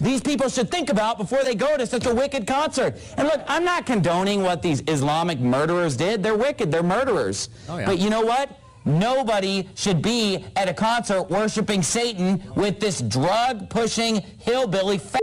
[0.00, 2.96] these people should think about before they go to such a wicked concert.
[3.16, 6.24] And look, I'm not condoning what these Islamic murderers did.
[6.24, 7.48] They're wicked, they're murderers.
[7.68, 8.50] Oh, but you know what?
[8.84, 15.16] Nobody should be at a concert worshiping Satan with this drug pushing hillbilly f-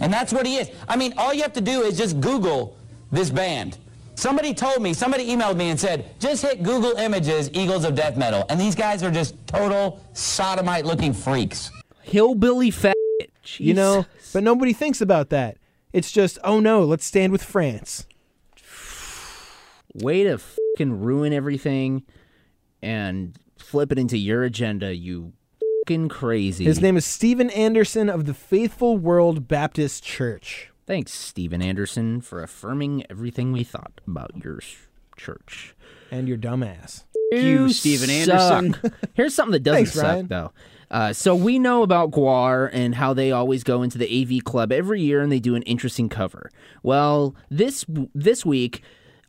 [0.00, 0.70] and that's what he is.
[0.88, 2.76] I mean, all you have to do is just Google
[3.12, 3.78] this band.
[4.16, 8.16] Somebody told me, somebody emailed me and said, just hit Google Images Eagles of Death
[8.16, 8.44] Metal.
[8.48, 11.70] And these guys are just total sodomite looking freaks.
[12.02, 12.94] Hillbilly fat.
[13.56, 15.58] You know, but nobody thinks about that.
[15.92, 18.06] It's just, oh no, let's stand with France.
[19.94, 22.02] way to fucking ruin everything
[22.84, 25.32] and flip it into your agenda, you
[25.86, 26.64] fucking crazy.
[26.64, 30.70] His name is Stephen Anderson of the Faithful World Baptist Church.
[30.86, 34.76] Thanks, Stephen Anderson, for affirming everything we thought about your s-
[35.16, 35.74] church.
[36.10, 37.04] And your dumbass.
[37.32, 38.74] you, Steven Anderson.
[38.74, 38.92] suck.
[39.14, 40.26] Here's something that doesn't Thanks, suck, Ryan.
[40.28, 40.52] though.
[40.90, 44.70] Uh, so we know about Gwar and how they always go into the AV Club
[44.70, 46.50] every year and they do an interesting cover.
[46.82, 48.82] Well, this this week,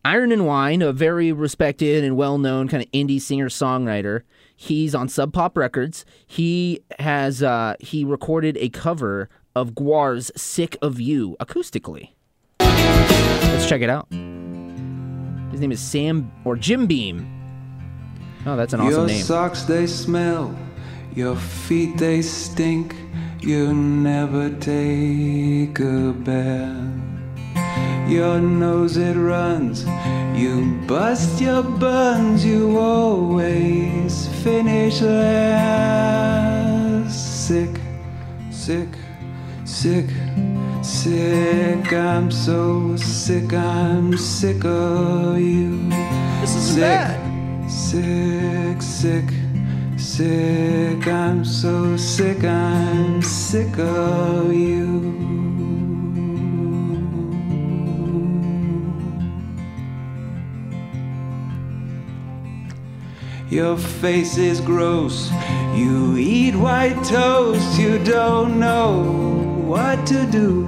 [0.05, 4.21] Iron and Wine, a very respected and well known kind of indie singer songwriter,
[4.55, 6.05] he's on Sub Pop Records.
[6.27, 12.09] He has uh, he recorded a cover of Gwar's "Sick of You" acoustically.
[12.59, 14.05] Let's check it out.
[15.51, 17.27] His name is Sam or Jim Beam.
[18.45, 19.23] Oh, that's an awesome Your name.
[19.23, 20.55] socks they smell,
[21.15, 22.95] your feet they stink.
[23.41, 27.14] You never take a bath.
[28.07, 29.83] Your nose it runs,
[30.39, 32.45] you bust your buns.
[32.45, 36.45] You always finish last.
[37.47, 37.79] Sick,
[38.51, 38.89] sick,
[39.65, 40.05] sick,
[40.83, 41.91] sick.
[41.93, 43.51] I'm so sick.
[43.53, 45.89] I'm sick of you.
[46.41, 46.81] This is sick.
[46.81, 47.71] bad.
[47.71, 49.25] Sick, sick,
[49.97, 51.07] sick.
[51.07, 52.43] I'm so sick.
[52.43, 55.64] I'm sick of you.
[63.49, 65.29] Your face is gross.
[65.75, 67.79] You eat white toast.
[67.79, 69.03] You don't know
[69.65, 70.65] what to do.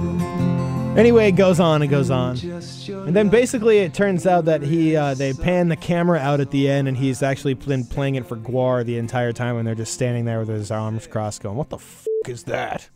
[0.96, 2.36] Anyway, it goes on, it goes on.
[2.38, 6.50] And then basically it turns out that he uh, they pan the camera out at
[6.50, 9.74] the end and he's actually been playing it for Gwar the entire time and they're
[9.76, 12.88] just standing there with his arms crossed going, What the f is that?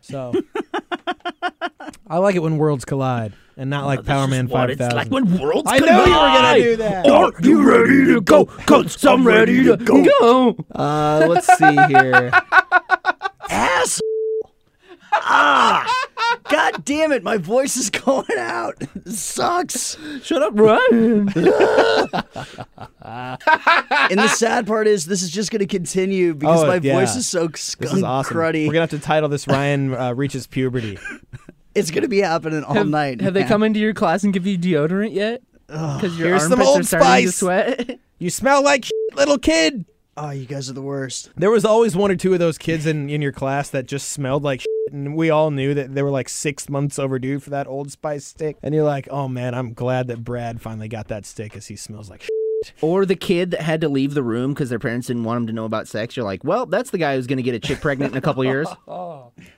[0.00, 0.32] So
[2.06, 5.08] I like it when worlds collide and not like Power Man what five it's like
[5.10, 5.82] when worlds collide?
[5.82, 7.06] I know you were gonna do that.
[7.08, 8.44] Are you ready to go?
[8.44, 10.56] Cause I'm ready to go.
[10.74, 12.30] Uh, let's see here.
[13.50, 14.00] Ass.
[15.14, 15.90] ah!
[16.50, 17.22] God damn it!
[17.22, 18.74] My voice is going out.
[18.94, 19.96] This sucks.
[20.22, 21.28] Shut up, Ryan.
[23.06, 26.94] And the sad part is, this is just going to continue because Oh, my yeah.
[26.98, 28.36] voice is so skunk This is awesome.
[28.36, 28.66] cruddy.
[28.66, 30.98] We're gonna have to title this Ryan uh, reaches puberty.
[31.74, 33.20] It's going to be happening all have, night.
[33.20, 35.42] have they come into your class and give you deodorant yet?
[35.66, 37.36] Because your Here's some armpits are Old starting to Spice.
[37.36, 38.00] sweat.
[38.18, 39.84] You smell like shit, little kid.
[40.16, 41.30] Oh, you guys are the worst.
[41.36, 44.08] There was always one or two of those kids in, in your class that just
[44.12, 47.50] smelled like shit, and we all knew that they were like six months overdue for
[47.50, 48.56] that Old Spice stick.
[48.62, 51.74] And you're like, oh man, I'm glad that Brad finally got that stick as he
[51.76, 52.30] smells like shit.
[52.80, 55.46] Or the kid that had to leave the room because their parents didn't want him
[55.48, 56.16] to know about sex.
[56.16, 58.20] You're like, well, that's the guy who's going to get a chick pregnant in a
[58.20, 58.68] couple years.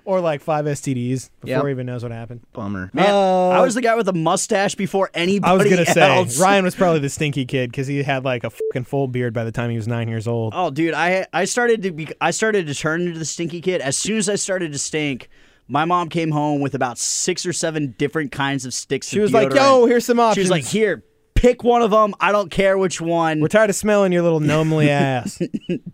[0.04, 1.64] Or like five STDs before Yep.
[1.64, 2.40] he even knows what happened.
[2.52, 2.90] Bummer.
[2.92, 6.26] Man, Uh, I was the guy with a mustache before anybody I was gonna say.
[6.40, 9.44] Ryan was probably the stinky kid because he had like a fucking full beard by
[9.44, 10.52] the time he was nine years old.
[10.56, 13.80] Oh, dude, I I started to be I started to turn into the stinky kid
[13.80, 15.28] as soon as I started to stink.
[15.68, 19.08] My mom came home with about six or seven different kinds of sticks.
[19.08, 21.02] She of was like, "Yo, here's some options." She was like, "Here,
[21.36, 22.14] pick one of them.
[22.20, 23.40] I don't care which one.
[23.40, 25.40] We're tired of smelling your little gnomely ass.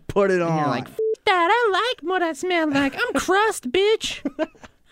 [0.07, 2.95] Put it on." You're like, "F- that, I like what I smell like.
[2.95, 4.19] I'm crust, bitch.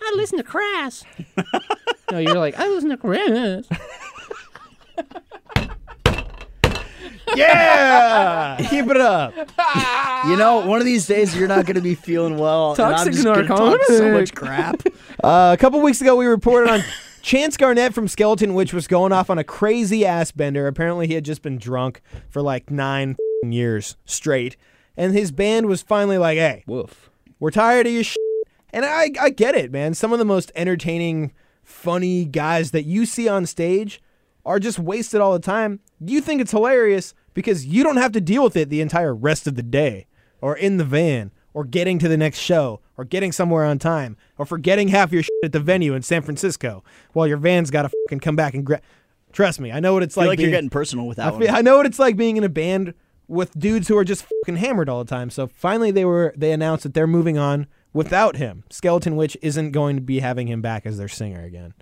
[0.04, 1.04] I listen to Crass.
[2.10, 3.66] no, you're like, I listen to Crass.
[7.36, 9.34] yeah, keep it up.
[10.26, 12.72] you know, one of these days you're not going to be feeling well.
[12.72, 14.82] and I'm Toxic just gonna talk so much crap.
[15.22, 16.80] Uh, a couple weeks ago, we reported on
[17.22, 20.66] Chance Garnette from Skeleton Witch was going off on a crazy ass bender.
[20.66, 24.56] Apparently, he had just been drunk for like nine years straight,
[24.96, 27.10] and his band was finally like, "Hey, Woof.
[27.38, 28.16] we're tired of your shit.
[28.72, 29.94] And I, I get it, man.
[29.94, 34.02] Some of the most entertaining, funny guys that you see on stage
[34.44, 35.78] are just wasted all the time.
[36.00, 39.46] You think it's hilarious because you don't have to deal with it the entire rest
[39.46, 40.06] of the day,
[40.40, 44.16] or in the van, or getting to the next show, or getting somewhere on time,
[44.38, 47.82] or forgetting half your shit at the venue in San Francisco while your van's got
[47.82, 48.80] to fucking come back and grab.
[49.32, 50.38] Trust me, I know what it's I feel like.
[50.38, 52.44] like you're getting personal with that I, feel, I know what it's like being in
[52.44, 52.94] a band
[53.26, 55.30] with dudes who are just fucking hammered all the time.
[55.30, 58.62] So finally, they were they announced that they're moving on without him.
[58.70, 61.74] Skeleton Witch isn't going to be having him back as their singer again.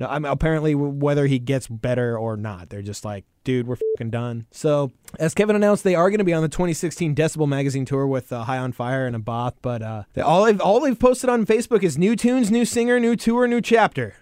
[0.00, 4.10] No, I'm apparently whether he gets better or not, they're just like, dude, we're fucking
[4.10, 4.46] done.
[4.50, 8.06] So as Kevin announced, they are going to be on the 2016 Decibel Magazine tour
[8.06, 9.54] with uh, High on Fire and Abbath.
[9.60, 12.98] But uh, they, all they've all they've posted on Facebook is new tunes, new singer,
[12.98, 14.14] new tour, new chapter.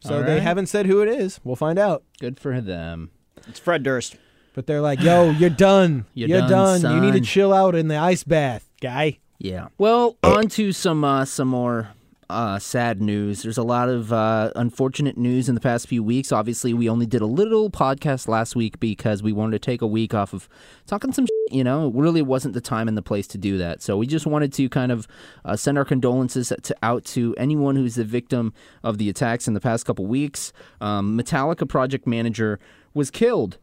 [0.00, 1.40] So All they haven't said who it is.
[1.44, 2.02] We'll find out.
[2.20, 3.10] Good for them.
[3.48, 4.16] it's Fred Durst.
[4.52, 6.04] But they're like, yo, you're done.
[6.12, 6.94] You're You're, done, done.
[6.96, 9.18] You need to chill out in the ice bath, guy.
[9.38, 9.68] Yeah.
[9.78, 11.88] Well, on to some uh, some more
[12.32, 13.42] uh, sad news.
[13.42, 16.32] There's a lot of uh, unfortunate news in the past few weeks.
[16.32, 19.86] Obviously, we only did a little podcast last week because we wanted to take a
[19.86, 20.48] week off of
[20.86, 21.26] talking some.
[21.26, 23.82] Shit, you know, it really wasn't the time and the place to do that.
[23.82, 25.06] So we just wanted to kind of
[25.44, 29.54] uh, send our condolences to, out to anyone who's the victim of the attacks in
[29.54, 30.52] the past couple weeks.
[30.80, 32.58] Um, Metallica project manager
[32.94, 33.58] was killed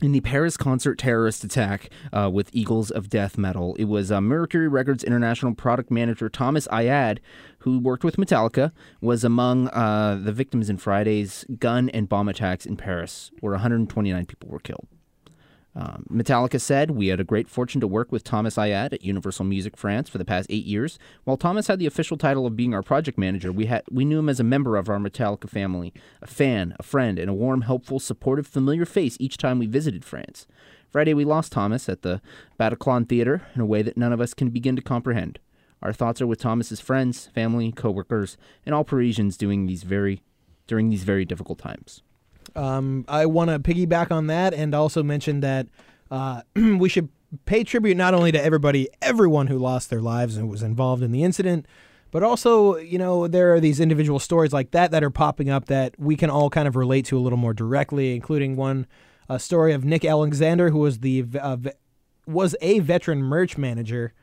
[0.00, 3.74] in the Paris concert terrorist attack uh, with Eagles of Death Metal.
[3.76, 7.18] It was uh, Mercury Records International product manager Thomas Ayad,
[7.60, 12.64] who worked with Metallica, was among uh, the victims in Friday's gun and bomb attacks
[12.64, 14.86] in Paris, where 129 people were killed.
[15.74, 19.44] Um, Metallica said, We had a great fortune to work with Thomas Ayad at Universal
[19.44, 20.98] Music France for the past eight years.
[21.24, 24.18] While Thomas had the official title of being our project manager, we, had, we knew
[24.18, 27.60] him as a member of our Metallica family, a fan, a friend, and a warm,
[27.60, 30.46] helpful, supportive, familiar face each time we visited France.
[30.90, 32.22] Friday, we lost Thomas at the
[32.58, 35.38] Bataclan Theater in a way that none of us can begin to comprehend.
[35.82, 40.22] Our thoughts are with Thomas's friends, family, coworkers, and all Parisians doing these very,
[40.66, 42.02] during these very difficult times.
[42.56, 45.66] Um, I want to piggyback on that and also mention that
[46.10, 47.08] uh, we should
[47.44, 51.12] pay tribute not only to everybody, everyone who lost their lives and was involved in
[51.12, 51.66] the incident,
[52.10, 55.66] but also, you know, there are these individual stories like that that are popping up
[55.66, 58.86] that we can all kind of relate to a little more directly, including one
[59.28, 61.58] a story of Nick Alexander, who was the uh,
[62.26, 64.14] was a veteran merch manager.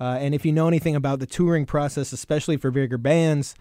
[0.00, 3.54] Uh, and if you know anything about the touring process, especially for bigger bands,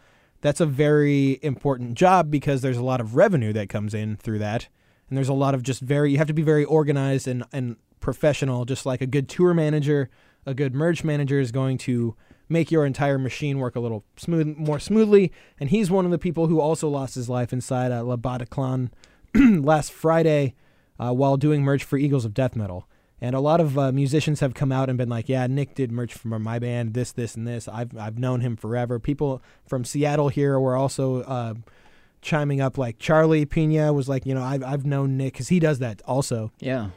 [0.44, 4.40] that's a very important job because there's a lot of revenue that comes in through
[4.40, 4.68] that.
[5.08, 7.78] And there's a lot of just very, you have to be very organized and, and
[8.02, 10.10] professional, just like a good tour manager,
[10.46, 12.18] a good merch manager is going to
[12.50, 15.32] make your entire machine work a little smooth, more smoothly.
[15.62, 18.90] And he's one of the people who also lost his life inside uh, La Bataclan
[19.34, 20.56] last Friday
[21.00, 22.86] uh, while doing merch for Eagles of Death Metal.
[23.24, 25.94] And a lot of uh, musicians have come out and been like, "Yeah, Nick did
[25.94, 26.94] merch for my band.
[26.94, 27.70] This, this, and this.
[27.70, 31.54] I've I've known him forever." People from Seattle here were also uh,
[32.22, 32.78] chiming up.
[32.78, 36.02] Like Charlie Pena was like, "You know, I've I've known Nick because he does that
[36.06, 36.90] also." Yeah.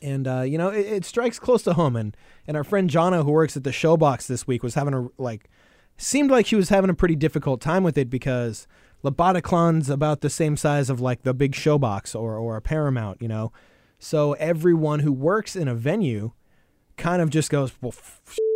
[0.00, 1.96] and uh, you know it, it strikes close to home.
[1.96, 2.16] And
[2.46, 5.50] and our friend Jana, who works at the Showbox this week, was having a like
[5.96, 8.68] seemed like she was having a pretty difficult time with it because
[9.02, 13.20] La Bataclan's about the same size of like the big Showbox or or a Paramount,
[13.20, 13.50] you know.
[14.02, 16.32] So everyone who works in a venue
[16.96, 17.94] kind of just goes, well,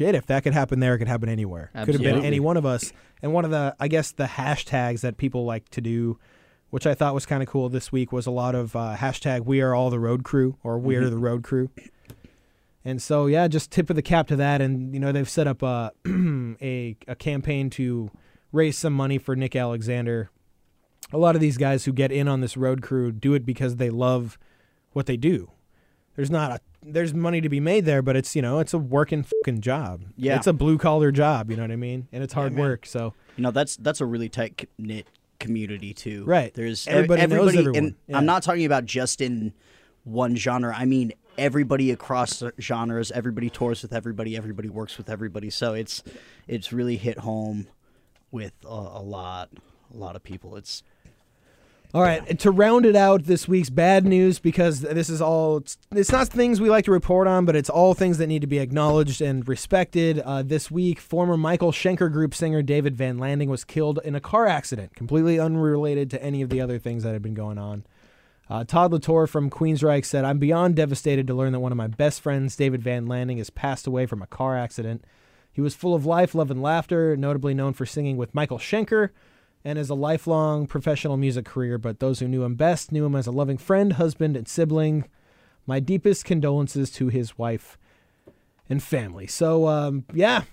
[0.00, 1.70] shit, if that could happen there, it could happen anywhere.
[1.84, 2.92] Could have been any one of us.
[3.22, 6.18] And one of the, I guess, the hashtags that people like to do,
[6.70, 9.44] which I thought was kind of cool this week, was a lot of uh, hashtag
[9.44, 11.70] We Are All the Road Crew or We Are the Road Crew.
[12.84, 14.60] And so, yeah, just tip of the cap to that.
[14.60, 15.92] And, you know, they've set up a,
[16.60, 18.10] a, a campaign to
[18.50, 20.28] raise some money for Nick Alexander.
[21.12, 23.76] A lot of these guys who get in on this road crew do it because
[23.76, 24.36] they love
[24.96, 25.50] what they do.
[26.14, 28.78] there's not a there's money to be made there, but it's you know it's a
[28.78, 30.04] working fucking job.
[30.16, 30.36] Yeah.
[30.36, 31.50] it's a blue collar job.
[31.50, 32.08] You know what I mean?
[32.12, 32.64] And it's hard man.
[32.64, 32.86] work.
[32.86, 35.06] So You know, that's that's a really tight knit
[35.38, 36.24] community too.
[36.24, 36.54] Right.
[36.54, 37.76] There's er, Everybody knows everybody, everyone.
[37.76, 38.16] and Yeah.
[38.16, 39.52] I'm not talking about just in
[40.04, 40.74] one genre.
[40.74, 43.10] I mean everybody across genres.
[43.12, 44.34] Everybody tours with everybody.
[44.34, 45.50] Everybody works with everybody.
[45.50, 46.02] So it's
[46.48, 47.68] it's really hit home
[48.30, 49.50] with a, a lot
[49.92, 50.56] a lot of people.
[50.56, 50.82] It's
[51.96, 55.78] All right, to round it out, this week's bad news because this is all it's,
[55.92, 58.46] it's not things we like to report on, but it's all things that need to
[58.46, 60.18] be acknowledged and respected.
[60.18, 64.20] Uh, this week, former Michael Schenker Group singer David Van Landing was killed in a
[64.20, 67.86] car accident, completely unrelated to any of the other things that had been going on.
[68.50, 71.78] Uh, Todd La Torre from Queensryche said, "I'm beyond devastated to learn that one of
[71.78, 75.02] my best friends, David Van Landing, has passed away from a car accident.
[75.50, 79.12] He was full of life, love, and laughter, notably known for singing with Michael Schenker."
[79.66, 83.16] And as a lifelong professional music career, but those who knew him best knew him
[83.16, 85.06] as a loving friend, husband, and sibling.
[85.66, 87.76] My deepest condolences to his wife
[88.70, 89.26] and family.
[89.26, 90.44] So, um, yeah,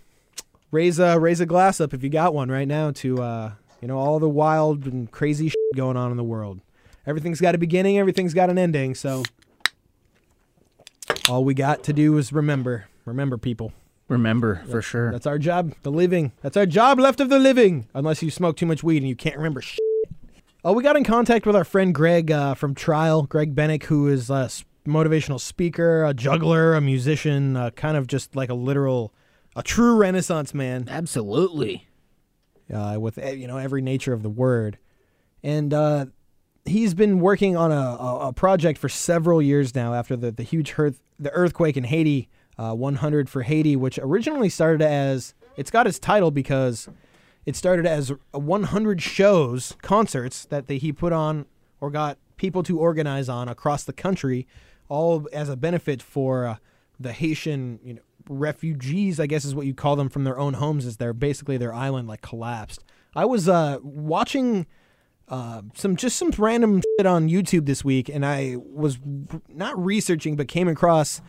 [0.71, 3.51] raise a raise a glass up if you got one right now to uh,
[3.83, 6.59] you know all the wild and crazy shit going on in the world.
[7.05, 8.95] Everything's got a beginning, everything's got an ending.
[8.95, 9.21] So,
[11.29, 13.73] all we got to do is remember, remember, people.
[14.13, 15.11] Remember for sure.
[15.11, 16.31] That's our job, the living.
[16.41, 19.15] That's our job left of the living, unless you smoke too much weed and you
[19.15, 19.79] can't remember shit.
[20.63, 24.07] Oh, we got in contact with our friend Greg uh, from Trial, Greg Bennick, who
[24.07, 24.49] is a
[24.87, 29.13] motivational speaker, a juggler, a musician, uh, kind of just like a literal,
[29.55, 31.87] a true Renaissance man Absolutely.
[32.73, 34.77] uh, with eh, you know every nature of the word,
[35.41, 36.05] and uh,
[36.65, 40.43] he's been working on a, a, a project for several years now after the the
[40.43, 45.71] huge earth, the earthquake in Haiti, uh, 100 for Haiti, which originally started as it's
[45.71, 46.89] got its title because
[47.45, 51.45] it started as 100 shows, concerts that they, he put on
[51.81, 54.47] or got people to organize on across the country,
[54.89, 56.55] all as a benefit for uh,
[56.99, 59.19] the Haitian, you know, refugees.
[59.19, 61.73] I guess is what you call them from their own homes, as their basically their
[61.73, 62.83] island like collapsed.
[63.15, 64.65] I was uh, watching
[65.27, 68.97] uh, some just some random shit on YouTube this week, and I was
[69.49, 71.21] not researching, but came across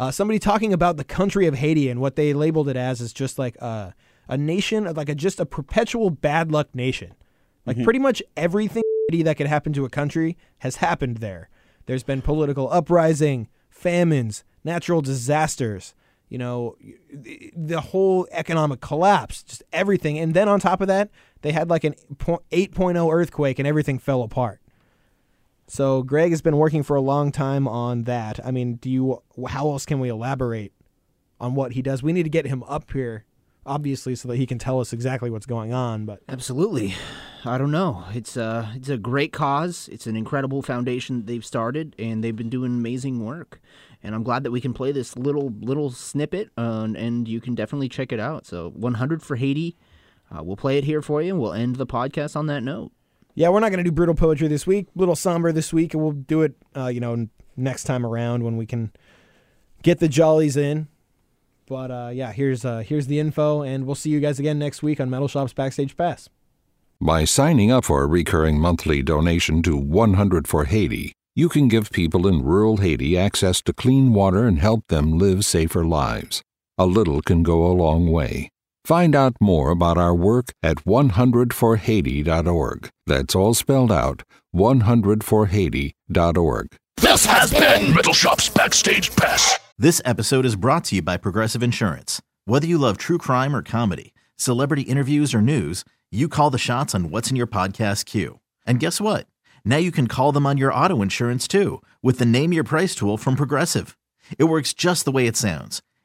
[0.00, 3.12] uh, somebody talking about the country of Haiti and what they labeled it as is
[3.12, 3.94] just like a,
[4.28, 7.12] a nation, of like a just a perpetual bad luck nation.
[7.66, 8.82] Like pretty much everything
[9.12, 11.50] that could happen to a country has happened there.
[11.84, 15.94] There's been political uprising, famines, natural disasters,
[16.30, 16.76] you know,
[17.12, 20.18] the whole economic collapse, just everything.
[20.18, 21.10] And then on top of that,
[21.42, 24.60] they had like an 8.0 earthquake and everything fell apart.
[25.70, 28.44] So Greg has been working for a long time on that.
[28.44, 30.72] I mean, do you how else can we elaborate
[31.38, 32.02] on what he does?
[32.02, 33.24] We need to get him up here
[33.64, 36.96] obviously so that he can tell us exactly what's going on, but Absolutely.
[37.44, 38.04] I don't know.
[38.12, 39.88] It's uh it's a great cause.
[39.92, 43.60] It's an incredible foundation they've started and they've been doing amazing work.
[44.02, 47.54] And I'm glad that we can play this little little snippet uh, and you can
[47.54, 48.44] definitely check it out.
[48.44, 49.76] So 100 for Haiti.
[50.32, 52.90] Uh, we'll play it here for you and we'll end the podcast on that note.
[53.34, 54.88] Yeah, we're not going to do brutal poetry this week.
[54.94, 58.42] A Little somber this week, and we'll do it, uh, you know, next time around
[58.44, 58.92] when we can
[59.82, 60.88] get the jollies in.
[61.66, 64.82] But uh, yeah, here's uh, here's the info, and we'll see you guys again next
[64.82, 66.28] week on Metal Shop's Backstage Pass.
[67.00, 71.92] By signing up for a recurring monthly donation to 100 for Haiti, you can give
[71.92, 76.42] people in rural Haiti access to clean water and help them live safer lives.
[76.76, 78.50] A little can go a long way.
[78.84, 82.90] Find out more about our work at 100forhaiti.org.
[83.06, 84.22] That's all spelled out
[84.54, 86.66] 100forhaiti.org.
[86.96, 89.58] This has been Metal Shop's Backstage Pass.
[89.78, 92.20] This episode is brought to you by Progressive Insurance.
[92.44, 96.94] Whether you love true crime or comedy, celebrity interviews or news, you call the shots
[96.94, 98.40] on what's in your podcast queue.
[98.66, 99.26] And guess what?
[99.64, 102.94] Now you can call them on your auto insurance too with the Name Your Price
[102.94, 103.96] tool from Progressive.
[104.38, 105.80] It works just the way it sounds.